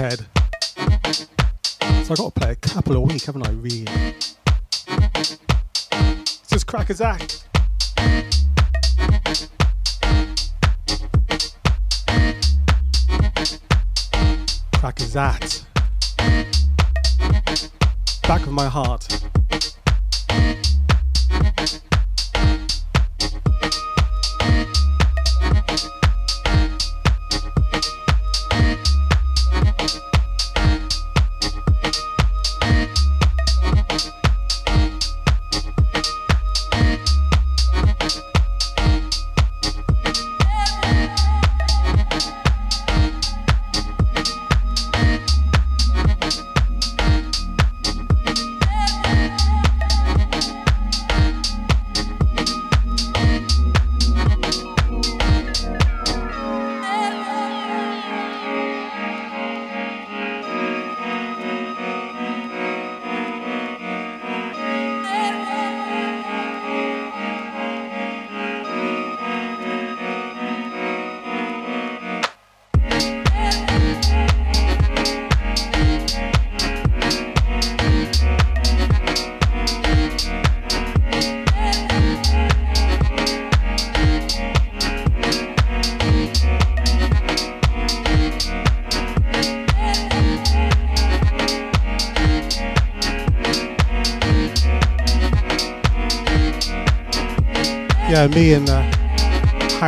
head. 0.00 0.26
So 2.06 2.14
I 2.14 2.16
got 2.16 2.34
to 2.34 2.40
play 2.40 2.50
a 2.52 2.56
couple 2.56 2.96
a 2.96 3.00
week, 3.00 3.22
haven't 3.24 3.46
I? 3.46 3.50
Really? 3.50 3.86
It's 5.14 6.48
just 6.48 6.66
Crackazat. 6.66 7.44
Crack 14.78 15.00
is 15.00 15.12
that. 15.12 15.64
Back 18.22 18.46
of 18.46 18.52
my 18.52 18.68
heart. 18.68 19.29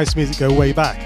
House 0.05 0.17
music 0.17 0.37
go 0.37 0.53
way 0.53 0.73
back. 0.73 0.99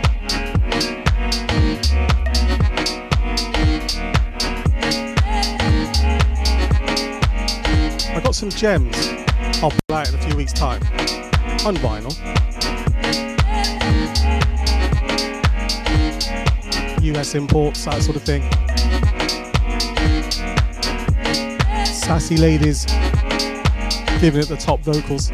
I 8.14 8.20
got 8.24 8.34
some 8.34 8.48
gems 8.48 8.96
I'll 9.62 9.70
pull 9.70 9.96
out 9.96 10.08
in 10.08 10.14
a 10.14 10.18
few 10.22 10.34
weeks' 10.34 10.54
time 10.54 10.80
on 11.66 11.76
vinyl. 11.76 12.14
US 17.02 17.34
imports, 17.34 17.84
that 17.84 18.02
sort 18.02 18.16
of 18.16 18.22
thing. 18.22 18.42
Sassy 21.84 22.38
ladies 22.38 22.86
giving 24.20 24.40
it 24.40 24.48
the 24.48 24.56
top 24.58 24.80
vocals. 24.80 25.30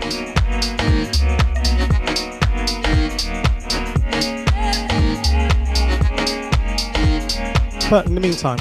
But 7.93 8.07
in 8.07 8.15
the 8.15 8.23
meantime, 8.23 8.57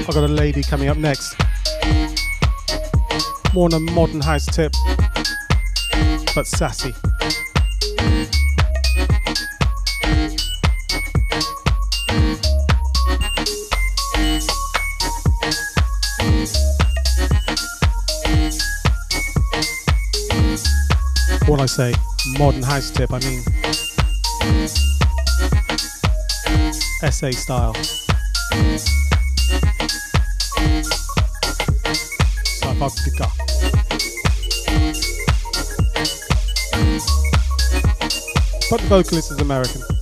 I've 0.00 0.12
got 0.12 0.24
a 0.24 0.26
lady 0.26 0.64
coming 0.64 0.88
up 0.88 0.96
next. 0.96 1.36
More 3.54 3.66
on 3.66 3.74
a 3.74 3.78
modern 3.78 4.20
house 4.20 4.46
tip, 4.46 4.72
but 6.34 6.48
sassy. 6.48 6.92
When 21.46 21.60
I 21.60 21.66
say 21.66 21.94
modern 22.36 22.64
house 22.64 22.90
tip, 22.90 23.12
I 23.12 23.20
mean 23.20 23.44
SA 27.10 27.30
style. 27.30 27.74
South 32.44 32.78
But 38.70 38.80
the 38.80 38.86
vocalist 38.88 39.30
is 39.30 39.38
American. 39.40 39.97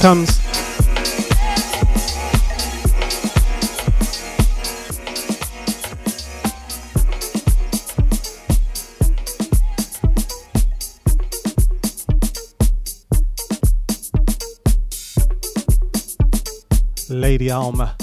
Comes. 0.00 0.40
Lady 17.10 17.50
Alma. 17.50 17.94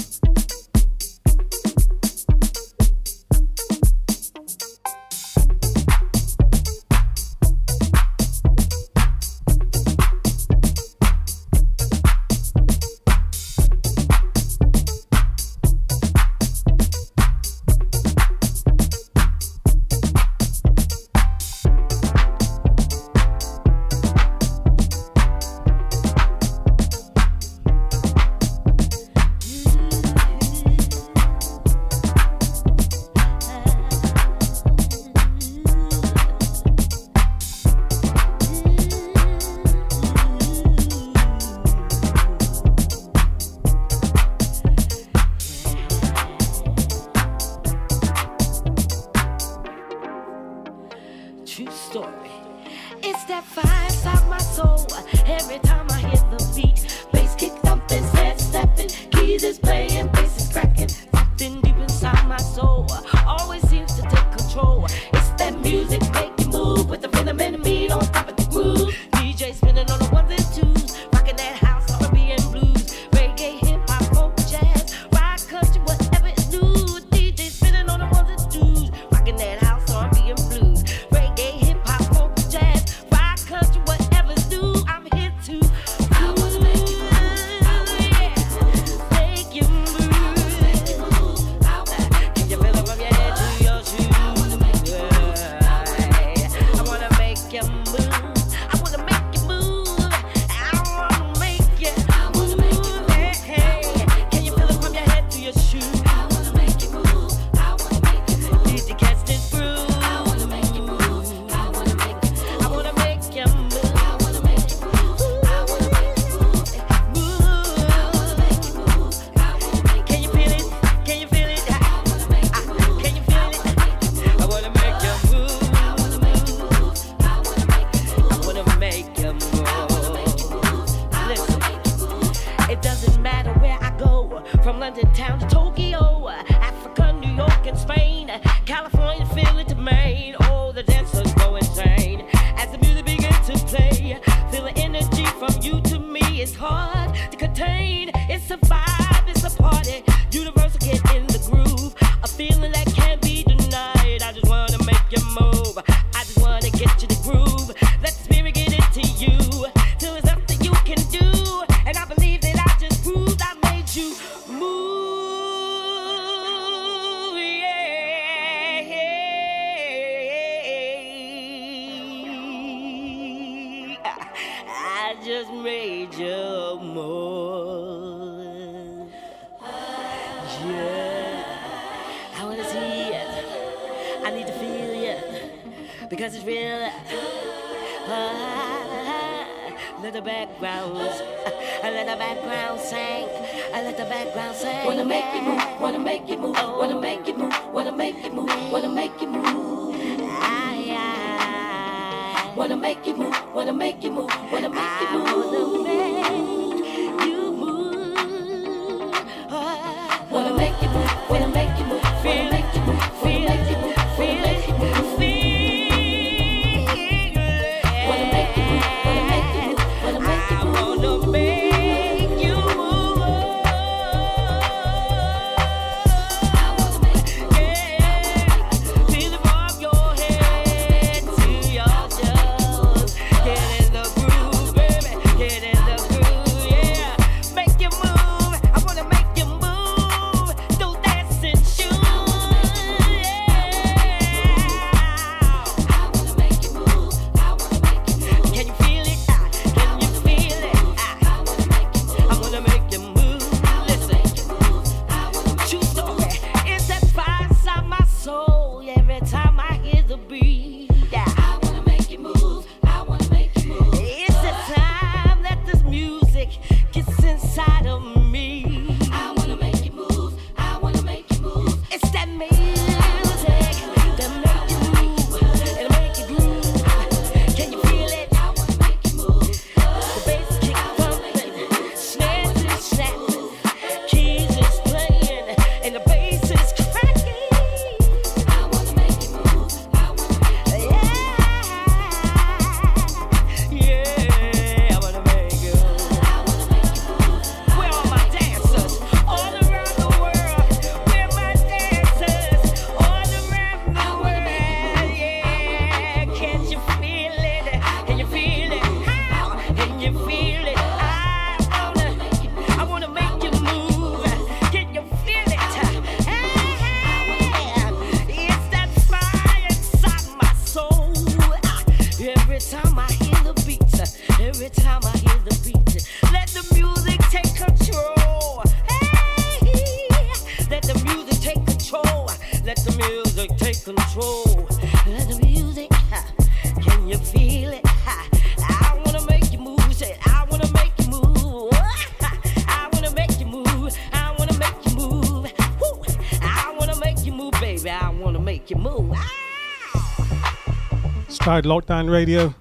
Inside 351.48 351.64
Lockdown 351.64 352.10
Radio. 352.10 352.54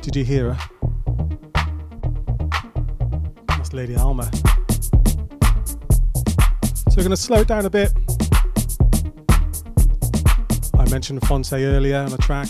Did 0.00 0.16
you 0.16 0.24
hear 0.24 0.54
her? 0.54 0.58
That's 3.48 3.74
Lady 3.74 3.94
Alma. 3.94 4.30
So 6.72 6.96
we're 6.96 7.02
going 7.02 7.10
to 7.10 7.18
slow 7.18 7.40
it 7.40 7.48
down 7.48 7.66
a 7.66 7.68
bit. 7.68 7.92
I 10.78 10.88
mentioned 10.88 11.20
Phonte 11.26 11.52
earlier 11.52 11.98
on 11.98 12.14
a 12.14 12.16
track. 12.16 12.48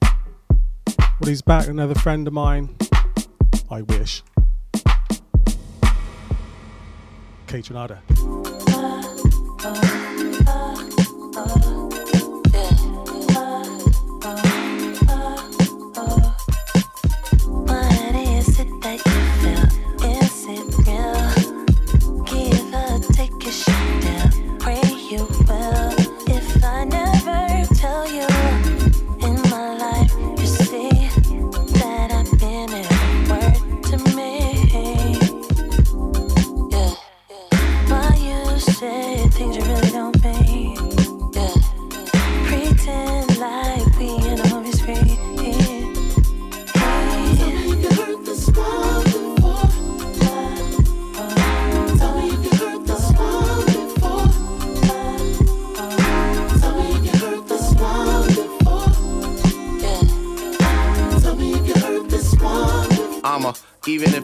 Well, 0.00 1.26
he's 1.26 1.42
back, 1.42 1.66
another 1.66 1.96
friend 1.96 2.28
of 2.28 2.32
mine. 2.32 2.76
I 3.68 3.82
wish. 3.82 4.22
Kaytranada. 7.48 8.61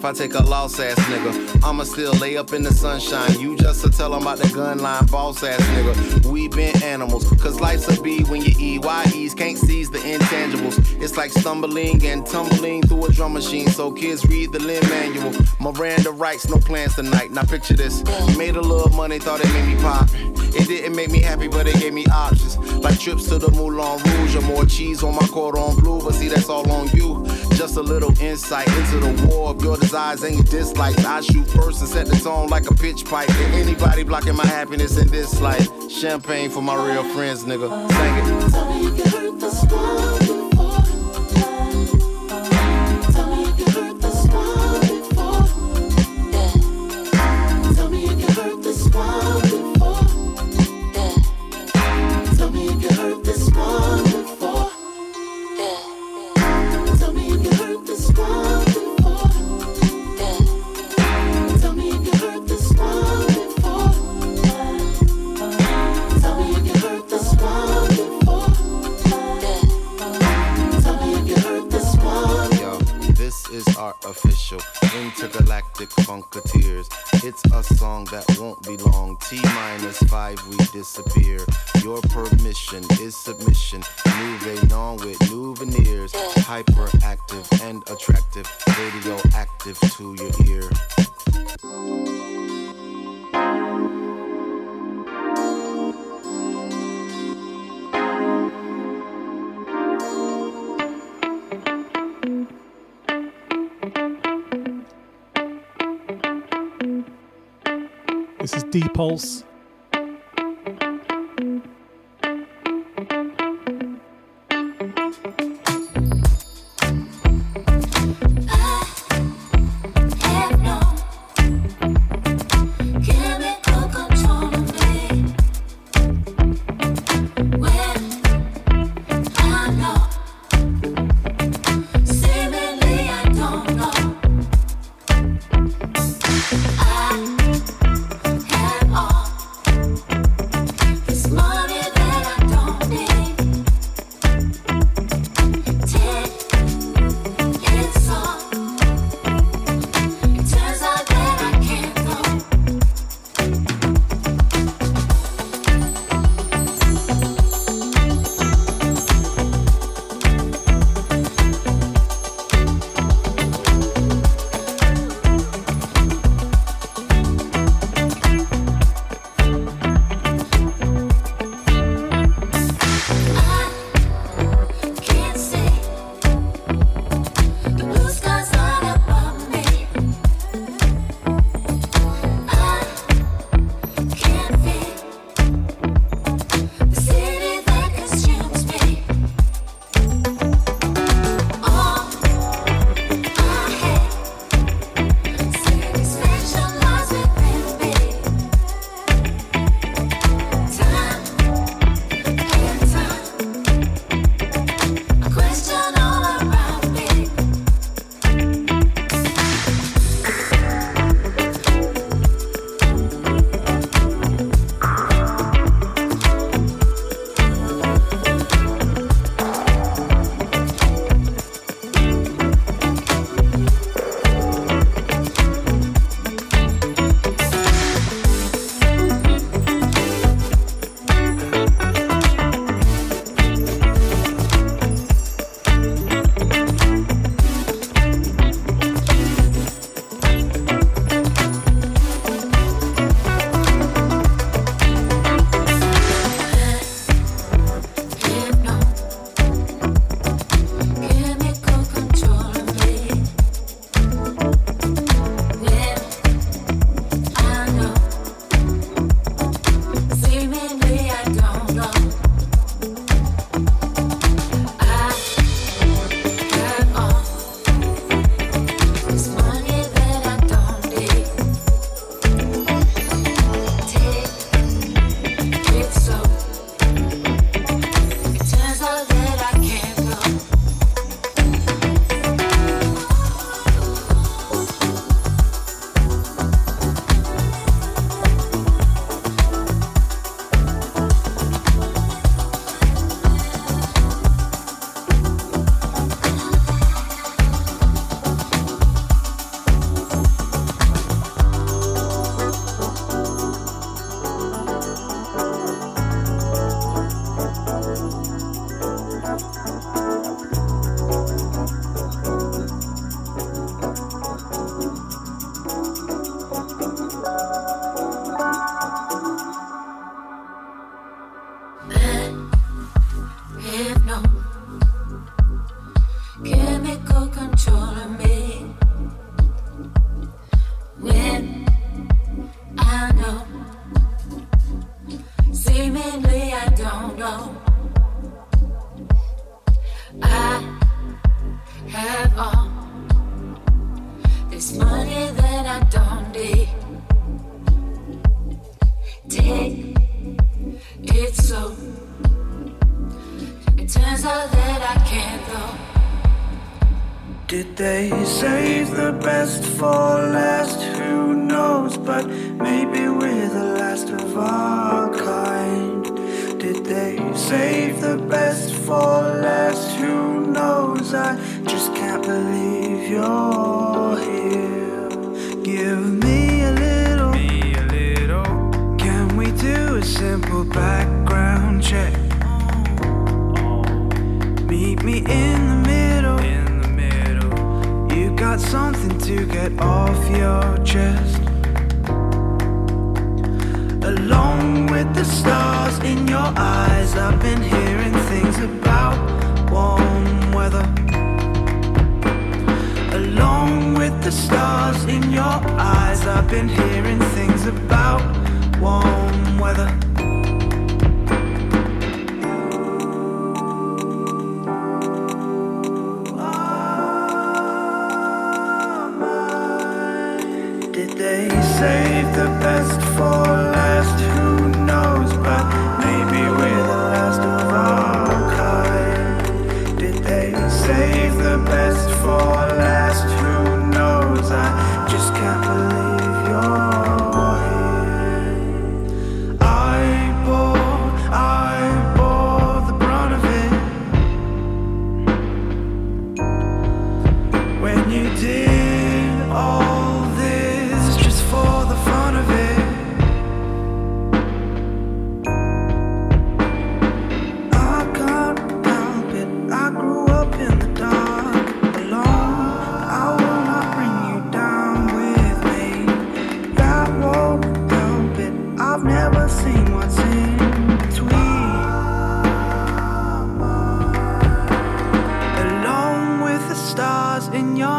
I 0.09 0.13
take 0.13 0.33
a 0.33 0.43
loss 0.43 0.81
ass 0.81 0.99
nigga. 1.01 1.63
I'ma 1.63 1.85
still 1.85 2.15
lay 2.15 2.39
up 2.39 2.55
in 2.55 2.63
the 2.63 2.73
sunshine. 2.73 3.39
You 3.39 3.59
just 3.59 3.85
to 3.85 3.91
tell 3.91 4.13
them 4.13 4.23
about 4.23 4.39
the 4.39 4.49
gun 4.49 4.79
line, 4.79 5.05
boss 5.05 5.43
ass 5.43 5.61
nigga. 5.61 6.25
We 6.25 6.49
been 6.49 6.83
animals, 6.83 7.31
cause 7.43 7.61
life's 7.61 7.95
a 7.95 8.01
bee 8.01 8.25
when 8.25 8.41
you 8.41 8.81
EYEs 8.81 9.37
can't 9.37 9.59
seize 9.59 9.91
the 9.91 9.99
intangibles. 9.99 10.79
It's 11.03 11.19
like 11.19 11.31
stumbling 11.31 12.03
and 12.07 12.27
tumbling 12.27 12.85
through 12.85 13.05
a 13.05 13.13
drum 13.13 13.35
machine, 13.35 13.69
so 13.69 13.93
kids 13.93 14.25
read 14.25 14.51
the 14.53 14.61
Lin-Manuel. 14.61 15.35
Miranda 15.61 16.11
writes, 16.11 16.49
no 16.49 16.57
plans 16.57 16.95
tonight. 16.95 17.31
Now 17.31 17.43
picture 17.43 17.75
this. 17.75 18.03
Made 18.39 18.57
a 18.57 18.63
little 18.63 18.89
money, 18.97 19.19
thought 19.19 19.41
it 19.45 19.53
made 19.53 19.75
me 19.75 19.83
pop. 19.83 20.09
It 20.55 20.67
didn't 20.67 20.97
make 20.97 21.11
me 21.11 21.21
happy, 21.21 21.49
but 21.49 21.67
it 21.67 21.79
gave 21.81 21.93
me 21.93 22.07
options. 22.07 22.57
Like 22.79 22.99
trips 22.99 23.29
to 23.29 23.39
the 23.39 23.51
Moulin 23.51 24.03
Rouge 24.03 24.37
or 24.37 24.41
more 24.43 24.65
cheese 24.65 25.03
on 25.03 25.15
my 25.15 25.27
cordon 25.29 25.77
bleu. 25.77 26.01
But 26.03 26.15
see, 26.15 26.29
that's 26.29 26.49
all 26.49 26.71
on 26.71 26.89
you. 26.91 27.25
Just 27.55 27.77
a 27.77 27.83
little 27.83 28.19
insight 28.21 28.69
into 28.69 29.01
the 29.01 29.27
war 29.27 29.51
of 29.51 29.63
your 29.63 29.77
desires 29.77 30.23
and 30.23 30.35
your 30.35 30.45
dislikes. 30.45 31.05
I 31.05 31.21
shoot 31.21 31.47
first 31.49 31.81
and 31.81 31.89
set 31.89 32.07
the 32.07 32.17
tone 32.17 32.49
like 32.49 32.71
a 32.71 32.75
pitch 32.75 33.05
pipe. 33.05 33.31
And 33.31 33.55
anybody 33.55 34.03
blocking 34.03 34.37
my 34.37 34.47
happiness 34.47 34.97
in 34.97 35.09
this 35.09 35.41
life, 35.41 35.69
champagne 35.91 36.51
for 36.51 36.63
my 36.63 36.75
real 36.75 37.05
friends, 37.15 37.45
nigga. 37.45 37.69
Sing 37.93 38.09
it. 40.15 40.18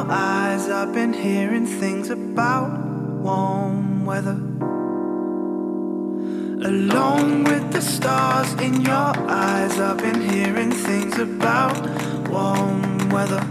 Eyes, 0.07 0.69
I've 0.69 0.93
been 0.93 1.13
hearing 1.13 1.65
things 1.65 2.09
about 2.09 2.69
warm 3.21 4.05
weather. 4.05 4.37
Along 6.71 7.43
with 7.43 7.71
the 7.71 7.81
stars 7.81 8.53
in 8.61 8.81
your 8.81 9.13
eyes, 9.27 9.79
I've 9.79 9.97
been 9.97 10.21
hearing 10.21 10.71
things 10.71 11.17
about 11.17 11.75
warm 12.29 13.09
weather. 13.09 13.43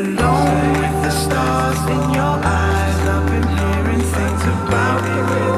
Along 0.00 0.72
with 0.80 0.96
the 1.06 1.10
stars 1.10 1.80
in 1.94 2.14
your 2.14 2.36
eyes, 2.44 2.98
I've 3.14 3.26
been 3.26 3.48
hearing 3.58 4.02
things 4.16 4.42
about 4.42 5.02
warm 5.02 5.51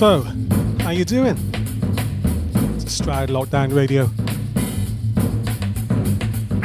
So, 0.00 0.22
how 0.80 0.92
you 0.92 1.04
doing? 1.04 1.36
It's 2.76 2.90
Stroud 2.90 3.28
Lockdown 3.28 3.76
Radio. 3.76 4.04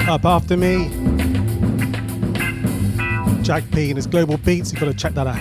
Up 0.09 0.23
after 0.23 0.55
me, 0.55 0.87
Jack 3.43 3.69
P 3.73 3.89
and 3.89 3.97
his 3.97 4.07
Global 4.07 4.37
Beats. 4.37 4.71
You've 4.71 4.79
got 4.79 4.85
to 4.85 4.93
check 4.93 5.15
that 5.15 5.27
out. 5.27 5.37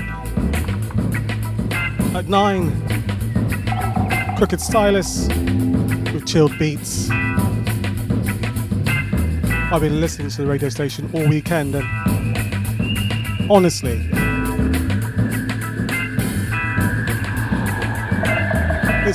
At 2.16 2.26
nine, 2.26 2.72
Crooked 4.38 4.60
Stylus 4.60 5.28
with 6.12 6.26
chilled 6.26 6.58
beats. 6.58 7.08
I've 9.70 9.82
been 9.82 10.00
listening 10.00 10.30
to 10.30 10.38
the 10.38 10.48
radio 10.48 10.68
station 10.68 11.08
all 11.14 11.28
weekend, 11.28 11.76
and 11.76 11.86
honestly, 13.48 14.04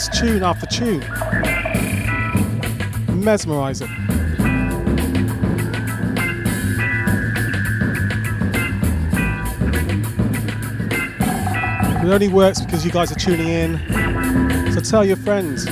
tune 0.07 0.43
after 0.43 0.65
tune. 0.65 1.03
Mesmerizing. 3.21 3.89
It 12.01 12.09
It 12.09 12.13
only 12.13 12.27
works 12.27 12.59
because 12.61 12.83
you 12.83 12.91
guys 12.91 13.11
are 13.11 13.19
tuning 13.19 13.49
in. 13.49 14.71
So 14.71 14.79
tell 14.79 15.05
your 15.05 15.17
friends. 15.17 15.65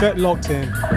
Get 0.00 0.18
locked 0.18 0.50
in. 0.50 0.89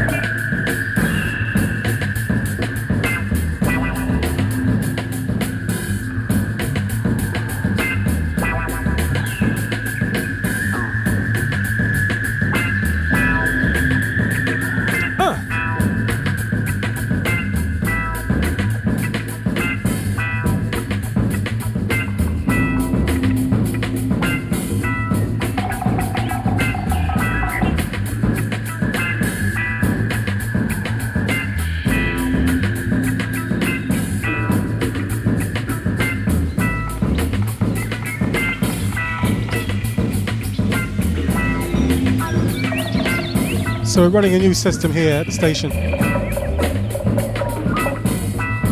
We're 44.03 44.09
running 44.09 44.35
a 44.35 44.38
new 44.38 44.53
system 44.53 44.91
here 44.91 45.13
at 45.13 45.27
the 45.27 45.31
station. 45.31 45.71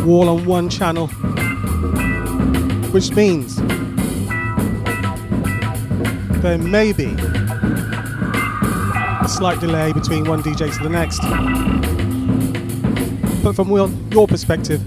Wall 0.06 0.28
on 0.28 0.44
one 0.44 0.68
channel, 0.68 1.06
which 2.92 3.12
means 3.12 3.56
there 6.42 6.58
may 6.58 6.92
be 6.92 7.14
a 9.24 9.26
slight 9.26 9.58
delay 9.58 9.94
between 9.94 10.28
one 10.28 10.42
DJ 10.42 10.70
to 10.76 10.82
the 10.82 10.90
next. 10.90 11.22
But 13.42 13.54
from 13.56 13.70
your 13.70 14.28
perspective, 14.28 14.84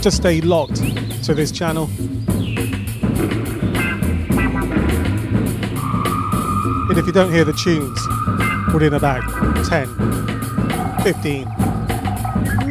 just 0.00 0.18
stay 0.18 0.40
locked 0.40 0.76
to 1.24 1.34
this 1.34 1.50
channel. 1.50 1.90
And 6.88 6.96
if 6.96 7.06
you 7.06 7.12
don't 7.12 7.32
hear 7.32 7.44
the 7.44 7.52
tunes, 7.54 8.06
Put 8.70 8.82
in 8.84 8.94
about 8.94 9.22
10, 9.66 11.02
15, 11.02 11.48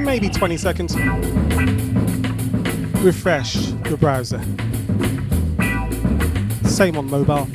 maybe 0.03 0.29
20 0.29 0.55
seconds. 0.55 0.95
Refresh 3.03 3.71
your 3.85 3.97
browser. 3.97 4.41
Same 6.63 6.97
on 6.97 7.09
mobile. 7.09 7.47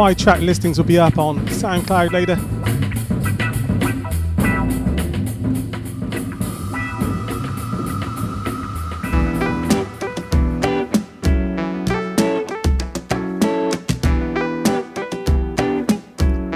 my 0.00 0.14
track 0.14 0.40
listings 0.40 0.78
will 0.78 0.86
be 0.86 0.98
up 0.98 1.18
on 1.18 1.38
SoundCloud 1.48 2.12
later. 2.12 2.36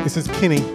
This 0.02 0.16
is 0.16 0.26
Kinny. 0.38 0.73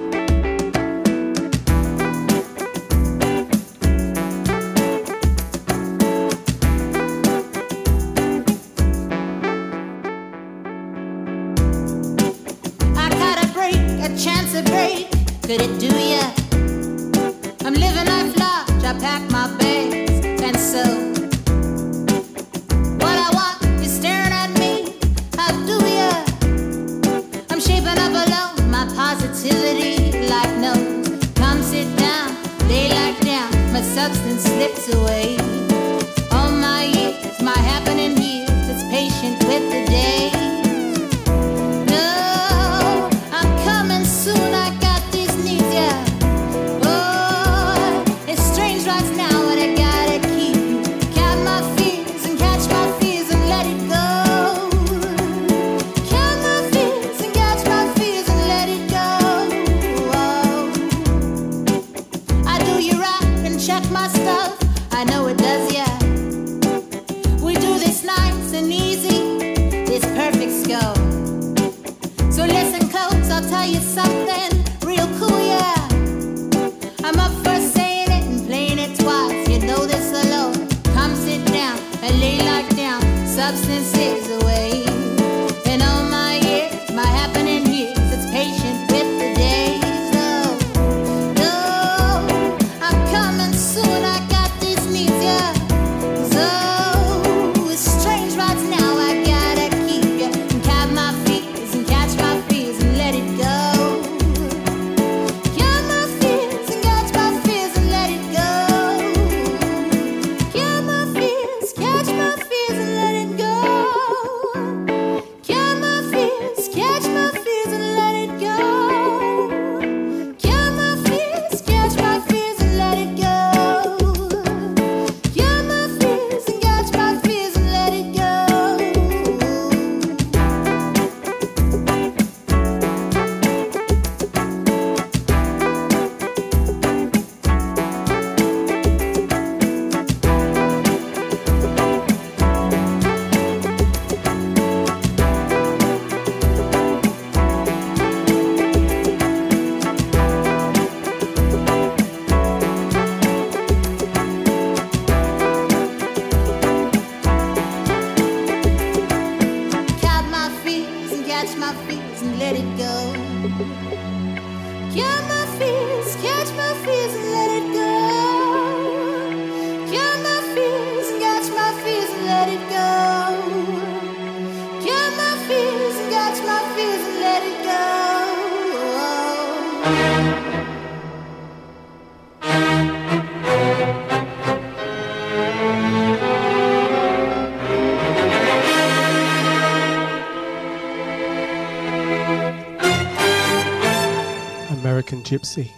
gypsy. 195.30 195.70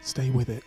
Stay 0.00 0.30
with 0.30 0.48
it. 0.48 0.64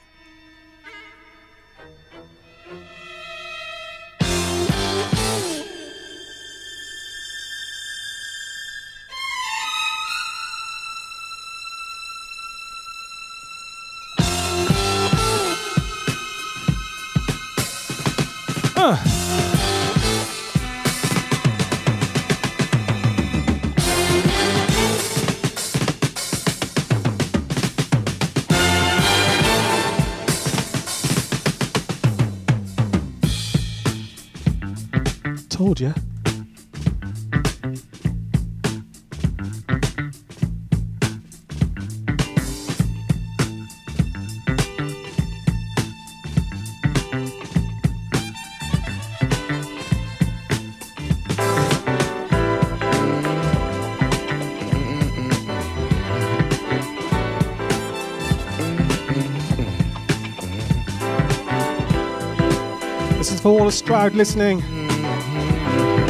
Stroud 63.74 64.14
listening, 64.14 64.62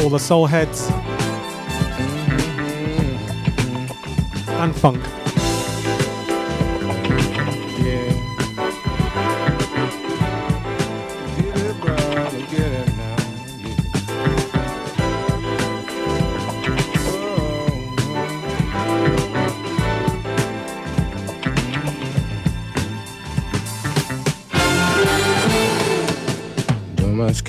all 0.02 0.10
the 0.10 0.18
soul 0.18 0.46
heads, 0.46 0.90
and 4.48 4.76
funk. 4.76 5.02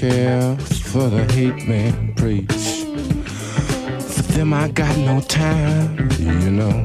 Care 0.10 0.56
for 0.92 1.10
the 1.10 1.24
hate 1.34 1.68
man 1.68 2.14
preach. 2.14 2.66
For 4.14 4.24
them 4.34 4.54
I 4.54 4.68
got 4.68 4.96
no 4.98 5.20
time, 5.22 6.10
you 6.20 6.52
know. 6.60 6.78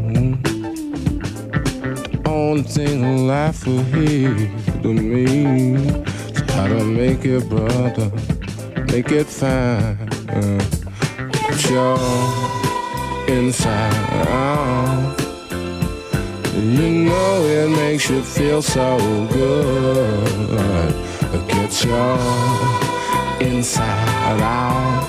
Only 2.24 2.62
thing 2.62 3.26
life 3.26 3.66
will 3.66 3.84
hear 3.94 4.34
to 4.82 4.94
me 4.94 5.24
is 6.34 6.50
how 6.52 6.66
to 6.68 6.82
make 6.84 7.24
it, 7.24 7.46
brother, 7.48 8.10
make 8.92 9.10
it 9.12 9.26
fine. 9.26 9.98
Get 11.32 11.70
your 11.70 11.98
inside 13.28 14.28
out. 14.28 15.20
You 16.54 16.88
know 17.08 17.32
it 17.58 17.68
makes 17.82 18.08
you 18.08 18.22
feel 18.22 18.62
so 18.62 18.96
good. 19.36 20.90
Get 21.48 21.84
your 21.84 22.89
inside 23.50 24.40
out. 24.40 25.08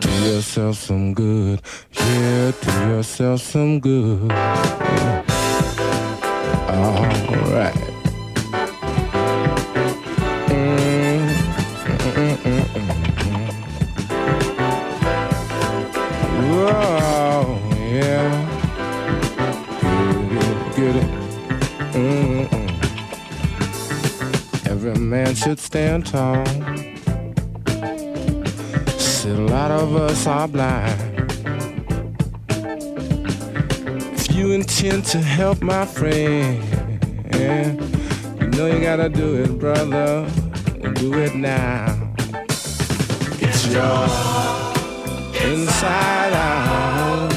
Do 0.00 0.10
yourself 0.30 0.76
some 0.76 1.12
good. 1.12 1.60
Yeah, 1.92 2.52
do 2.60 2.72
yourself 2.90 3.40
some 3.40 3.80
good. 3.80 4.30
Alright. 4.30 5.17
Stand 26.02 26.06
tall. 26.06 26.46
A 29.24 29.30
lot 29.30 29.70
of 29.70 29.94
us 29.94 30.26
are 30.26 30.48
blind. 30.48 30.98
If 34.14 34.34
you 34.34 34.52
intend 34.52 35.04
to 35.06 35.18
help 35.18 35.60
my 35.60 35.84
friend, 35.84 36.64
you 37.34 38.46
know 38.46 38.66
you 38.66 38.80
gotta 38.80 39.10
do 39.10 39.42
it, 39.42 39.58
brother. 39.58 40.26
Do 40.94 41.12
it 41.18 41.34
now. 41.34 42.14
It's 43.40 43.66
your 43.66 44.08
inside 45.44 46.32
out. 46.32 47.32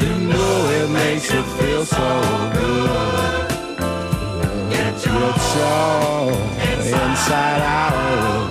You 0.00 0.12
know 0.28 0.70
it 0.80 0.90
makes 0.90 1.32
you 1.32 1.42
feel 1.42 1.84
so 1.84 2.50
good. 2.52 3.48
Get 4.70 5.06
your 5.06 5.32
inside 7.22 7.62
out. 7.62 8.50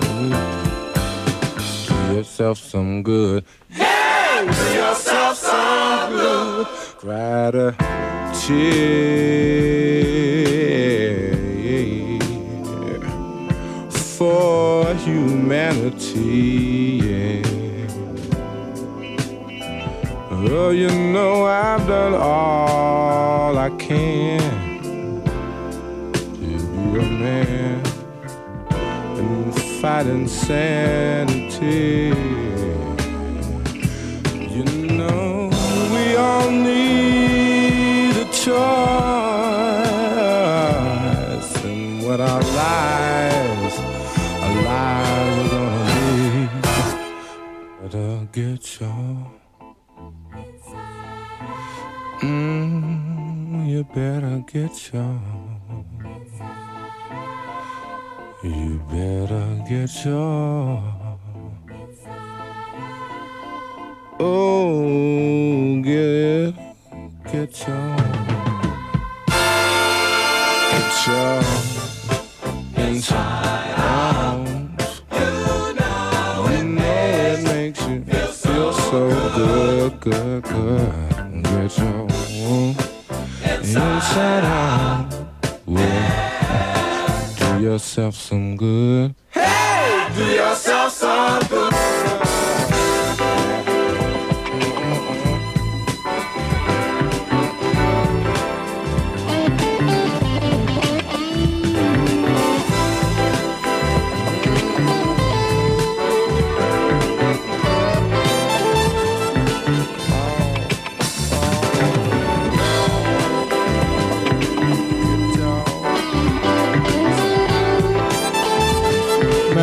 Do 1.88 2.15
yourself 2.15 2.57
some 2.57 3.03
good. 3.03 3.43
Hey, 3.69 4.45
do 4.45 4.73
yourself 4.80 5.35
some 5.35 6.11
good. 6.14 6.68
Cry 6.98 7.49
a 7.49 7.73
tear 8.34 9.10
what 42.11 42.19
our 42.19 42.41
lives, 42.41 43.79
our 44.43 44.55
lives 44.63 45.53
are 45.53 45.59
gonna 45.63 45.85
be. 45.95 46.49
Better 47.81 48.27
get 48.33 48.79
your 48.81 49.31
Mm, 52.21 53.67
you 53.69 53.83
better 53.95 54.43
get 54.51 54.93
your. 54.93 55.19
You 58.43 58.81
better 58.91 59.47
get 59.69 60.05
your. 60.05 60.83
Oh, 64.19 65.81
get 65.81 66.55
get 67.31 67.67
your. 67.67 67.95
Get 70.71 71.07
your 71.07 71.70
feel 78.30 78.73
so 78.73 79.09
good, 79.35 79.99
good, 79.99 80.43
good. 80.43 81.43
Get 81.43 81.77
your 81.77 82.07
inside 83.63 84.43
out. 84.43 85.09
Do 87.39 87.61
yourself 87.61 88.15
some 88.15 88.57
good. 88.57 89.15
Hey, 89.30 90.09
do 90.15 90.26
yourself 90.26 90.91
some 90.91 91.39
good. 91.47 92.30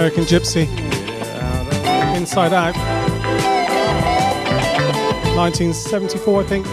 American 0.08 0.24
Gypsy. 0.24 0.66
Inside 2.16 2.54
Out. 2.54 2.74
1974, 5.36 6.40
I 6.40 6.44
think. 6.46 6.66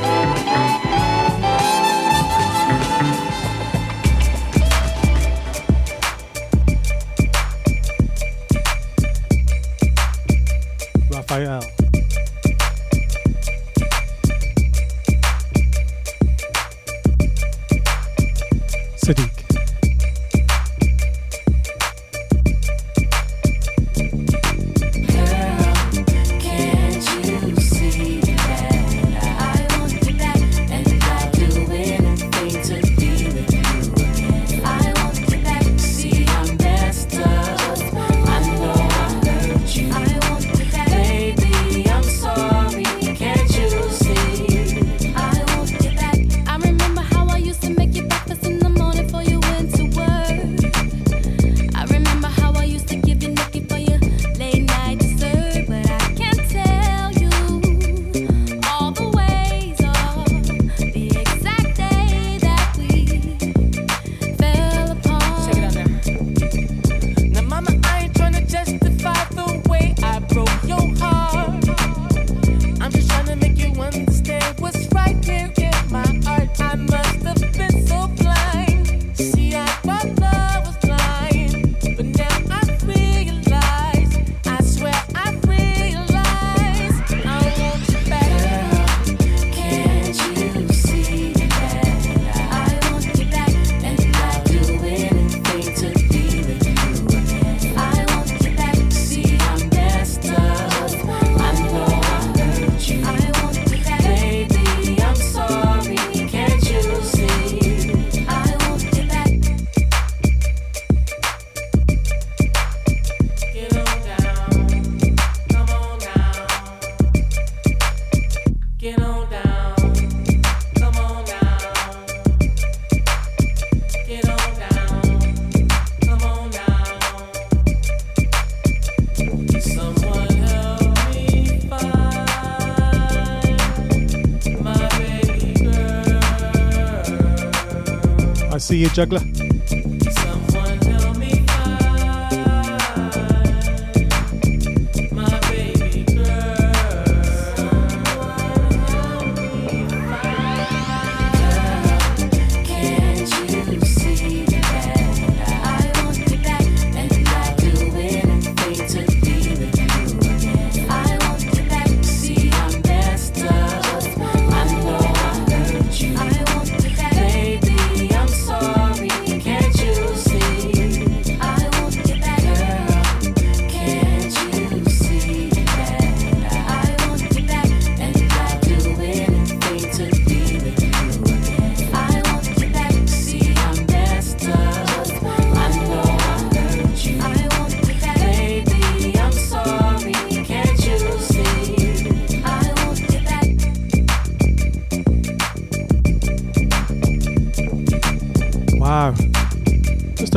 See 138.75 138.81
you, 138.81 138.89
juggler. 138.89 139.44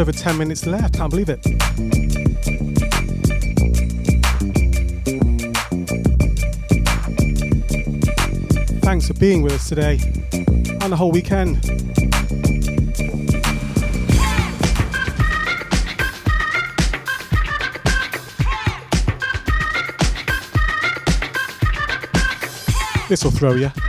Over 0.09 0.18
10 0.18 0.39
minutes 0.39 0.64
left. 0.64 0.94
Can't 0.94 1.10
believe 1.10 1.28
it. 1.28 1.43
Thanks 8.80 9.06
for 9.06 9.14
being 9.14 9.43
with 9.43 9.52
us 9.52 9.68
today 9.68 9.98
and 10.80 10.93
the 10.93 10.97
whole 10.97 11.12
weekend. 11.12 11.56
This 23.09 23.24
will 23.24 23.30
throw 23.30 23.55
you. 23.55 23.88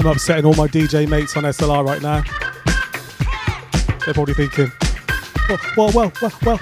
I'm 0.00 0.06
upsetting 0.06 0.46
all 0.46 0.54
my 0.54 0.66
DJ 0.66 1.06
mates 1.06 1.36
on 1.36 1.42
SLR 1.42 1.86
right 1.86 2.00
now. 2.00 2.22
They're 4.06 4.14
probably 4.14 4.32
thinking, 4.32 4.72
well, 5.46 5.58
well, 5.76 5.92
well, 5.92 6.12
well, 6.22 6.32
well. 6.42 6.60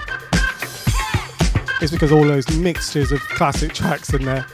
It's 1.81 1.93
because 1.93 2.11
all 2.11 2.25
those 2.25 2.51
mixtures 2.57 3.13
of 3.13 3.21
classic 3.21 3.73
tracks 3.73 4.13
in 4.13 4.25
there. 4.25 4.45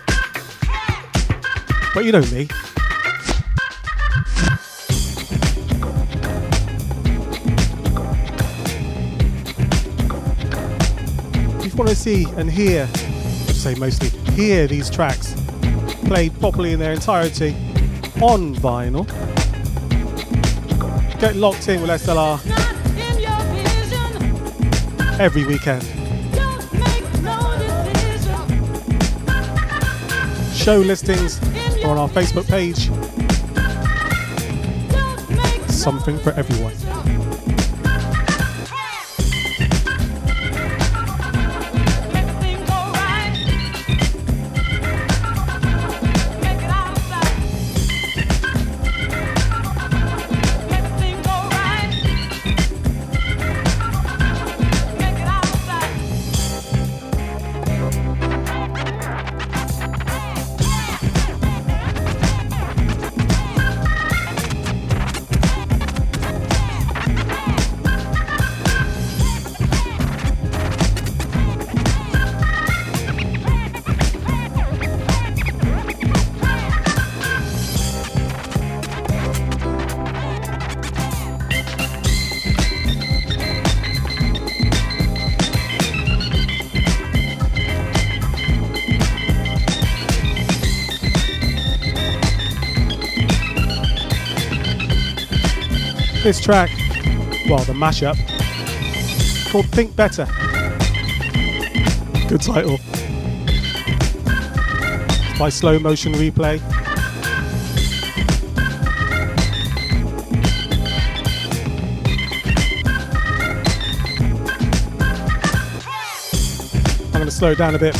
But 1.95 2.05
you 2.05 2.13
know 2.13 2.21
me. 2.31 2.47
You 11.63 11.75
want 11.75 11.89
to 11.89 11.97
see 11.97 12.27
and 12.37 12.51
hear, 12.51 12.83
I 12.83 13.53
say 13.53 13.75
mostly, 13.77 14.11
hear 14.35 14.67
these 14.67 14.91
tracks 14.91 15.35
played 16.05 16.39
properly 16.39 16.75
in 16.75 16.79
their 16.79 16.93
entirety 16.93 17.57
on 18.23 18.55
vinyl, 18.55 19.07
get 21.21 21.37
locked 21.37 21.69
in 21.69 21.81
with 21.81 21.91
SLR 21.91 22.41
every 25.21 25.45
weekend. 25.47 25.83
Show 30.55 30.79
listings 30.79 31.41
are 31.85 31.91
on 31.91 31.99
our 31.99 32.09
Facebook 32.09 32.49
page. 32.49 32.91
Something 35.71 36.19
for 36.19 36.31
everyone. 36.33 36.84
Track, 96.45 96.69
well, 97.49 97.65
the 97.65 97.73
mashup, 97.73 98.19
called 99.51 99.65
Think 99.71 99.97
Better. 99.97 100.27
Good 102.29 102.43
title. 102.43 102.77
By 105.39 105.49
Slow 105.49 105.79
Motion 105.79 106.13
Replay. 106.13 106.61
I'm 117.07 117.13
going 117.13 117.25
to 117.25 117.31
slow 117.31 117.55
down 117.55 117.75
a 117.75 117.79
bit. 117.79 117.97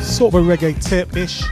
Sort 0.00 0.32
of 0.32 0.46
a 0.46 0.56
reggae 0.56 0.80
tip 0.80 1.16
ish. 1.16 1.42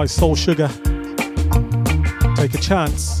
By 0.00 0.06
Soul 0.06 0.34
Sugar. 0.34 0.68
Take 2.36 2.54
a 2.54 2.58
chance. 2.58 3.19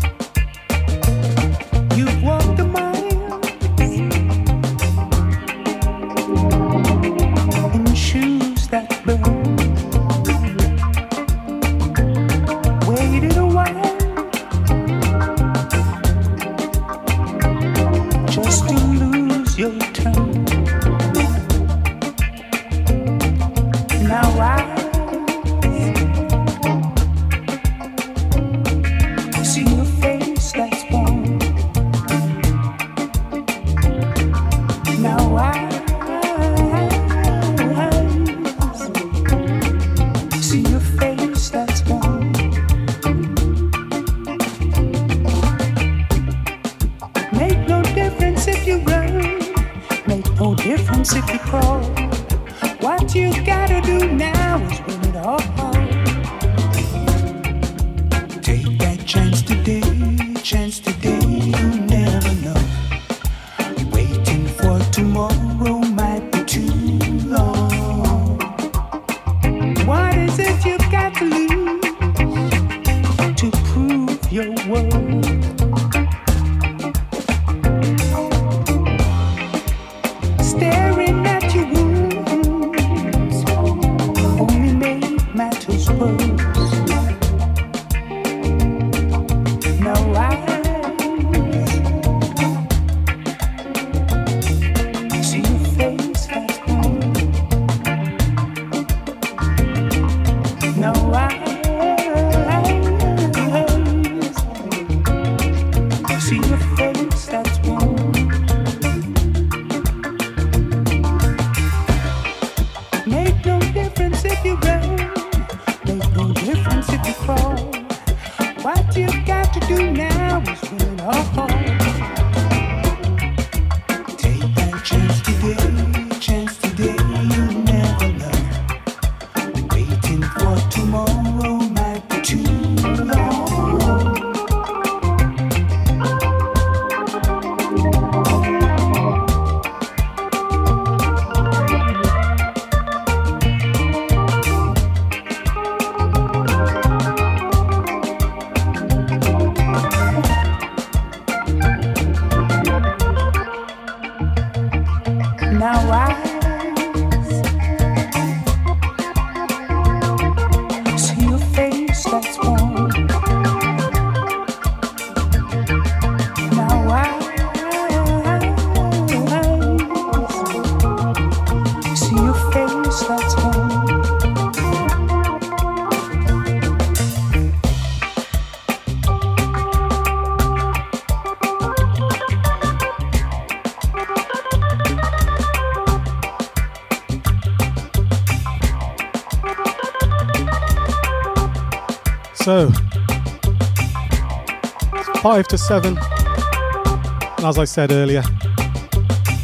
5 195.30 195.46
to 195.46 195.56
7. 195.56 195.96
And 195.96 197.46
as 197.46 197.56
I 197.56 197.64
said 197.64 197.92
earlier, 197.92 198.24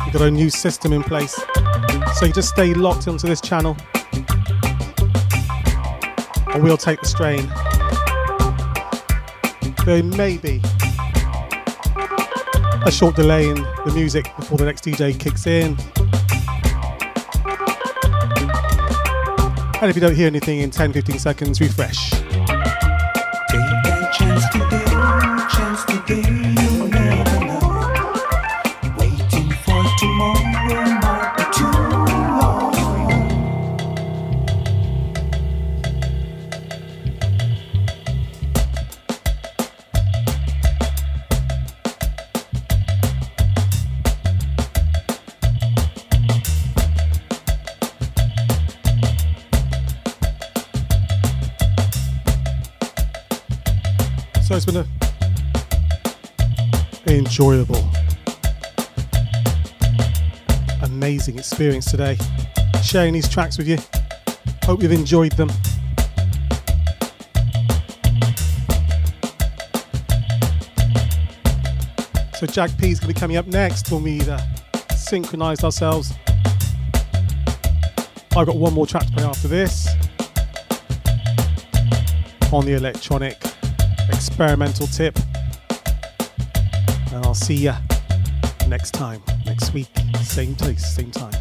we've 0.05 0.13
got 0.13 0.23
a 0.23 0.31
new 0.33 0.51
system 0.51 0.93
in 0.93 1.05
place. 1.05 1.41
So 2.17 2.27
you 2.27 2.33
just 2.33 2.49
stay 2.49 2.75
locked 2.75 3.07
onto 3.07 3.29
this 3.29 3.41
channel 3.41 3.77
and 6.49 6.65
we'll 6.65 6.77
take 6.77 7.01
the 7.03 7.07
strain. 7.07 7.47
There 9.85 10.03
may 10.03 10.39
be 10.39 10.61
a 12.85 12.91
short 12.91 13.15
delay 13.15 13.49
in 13.49 13.55
the 13.55 13.93
music 13.95 14.25
before 14.37 14.59
the 14.59 14.65
next 14.65 14.83
DJ 14.83 15.17
kicks 15.17 15.47
in. 15.47 15.77
And 19.81 19.89
if 19.89 19.95
you 19.95 20.01
don't 20.01 20.17
hear 20.17 20.27
anything 20.27 20.59
in 20.59 20.73
10 20.73 20.93
15 20.93 21.21
seconds, 21.21 21.61
refresh. 21.61 22.16
Experience 61.57 61.91
today. 61.91 62.19
Sharing 62.83 63.15
these 63.15 63.27
tracks 63.27 63.57
with 63.57 63.67
you. 63.67 63.79
Hope 64.65 64.83
you've 64.83 64.93
enjoyed 64.93 65.33
them. 65.33 65.49
So 72.35 72.47
Jack 72.47 72.77
P 72.77 72.91
is 72.91 73.01
going 73.01 73.09
to 73.09 73.15
be 73.15 73.15
coming 73.15 73.39
up 73.39 73.47
next 73.47 73.91
when 73.91 74.03
we 74.03 74.21
uh, 74.21 74.39
synchronise 74.95 75.65
ourselves. 75.65 76.13
I've 78.37 78.47
got 78.47 78.57
one 78.57 78.75
more 78.75 78.87
track 78.87 79.07
to 79.07 79.13
play 79.13 79.25
after 79.25 79.49
this 79.49 79.89
on 82.53 82.67
the 82.67 82.75
electronic 82.75 83.39
experimental 84.11 84.89
tip. 84.89 85.19
And 87.15 87.25
I'll 87.25 87.33
see 87.33 87.55
you 87.55 87.73
next 88.69 88.91
time, 88.91 89.23
next 89.47 89.73
week, 89.73 89.89
same 90.23 90.55
place, 90.55 90.95
same 90.95 91.11
time. 91.11 91.36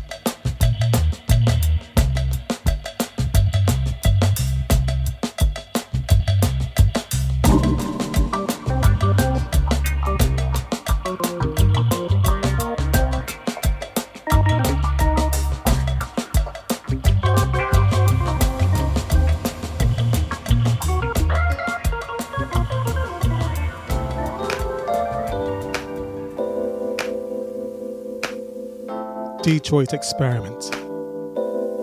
Detroit 29.46 29.94
experiment. 29.94 30.72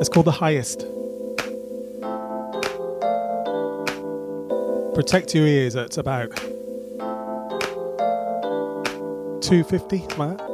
It's 0.00 0.08
called 0.08 0.26
the 0.26 0.32
highest. 0.32 0.80
Protect 4.96 5.32
your 5.32 5.46
ears 5.46 5.76
at 5.76 5.96
about 5.96 6.34
250, 9.42 9.98
like 10.18 10.38
that. 10.38 10.51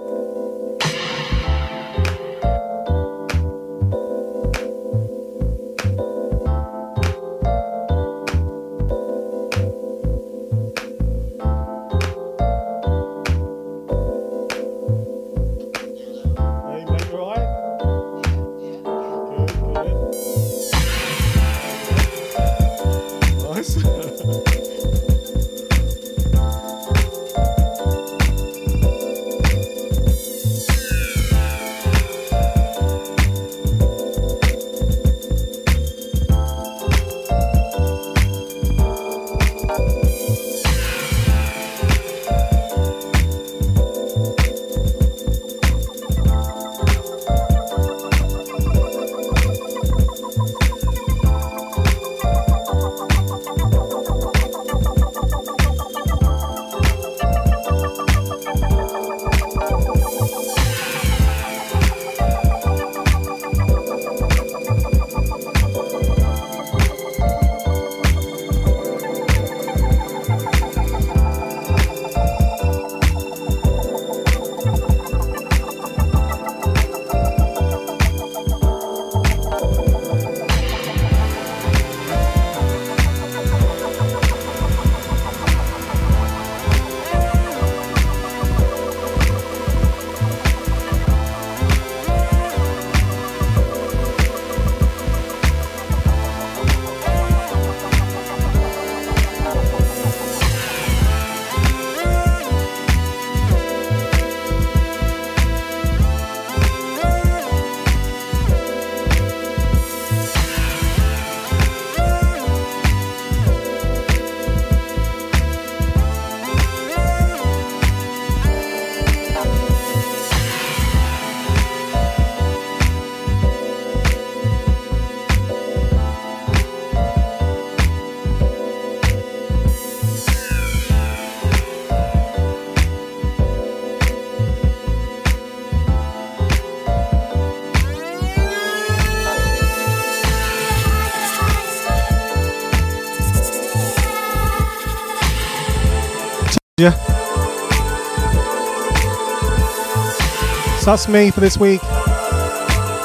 That's 150.89 151.07
me 151.07 151.31
for 151.31 151.41
this 151.41 151.59
week. 151.59 151.83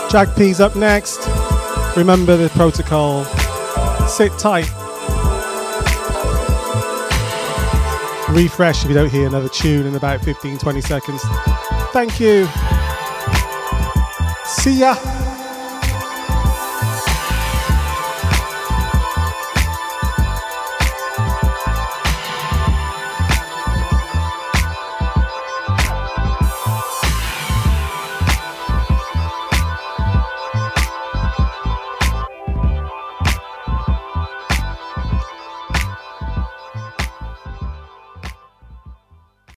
Jack 0.10 0.34
P's 0.38 0.62
up 0.62 0.74
next. 0.78 1.20
Remember 1.98 2.38
the 2.38 2.48
protocol. 2.52 3.26
Sit 4.08 4.32
tight. 4.40 4.70
Refresh 8.30 8.84
if 8.84 8.90
you 8.90 8.96
don't 8.96 9.10
hear 9.10 9.28
another 9.28 9.50
tune 9.50 9.86
in 9.86 9.96
about 9.96 10.24
15 10.24 10.60
20 10.60 10.80
seconds. 10.80 11.22
Thank 11.92 12.22
you. 12.22 12.48
See 14.46 14.80
ya. 14.80 15.23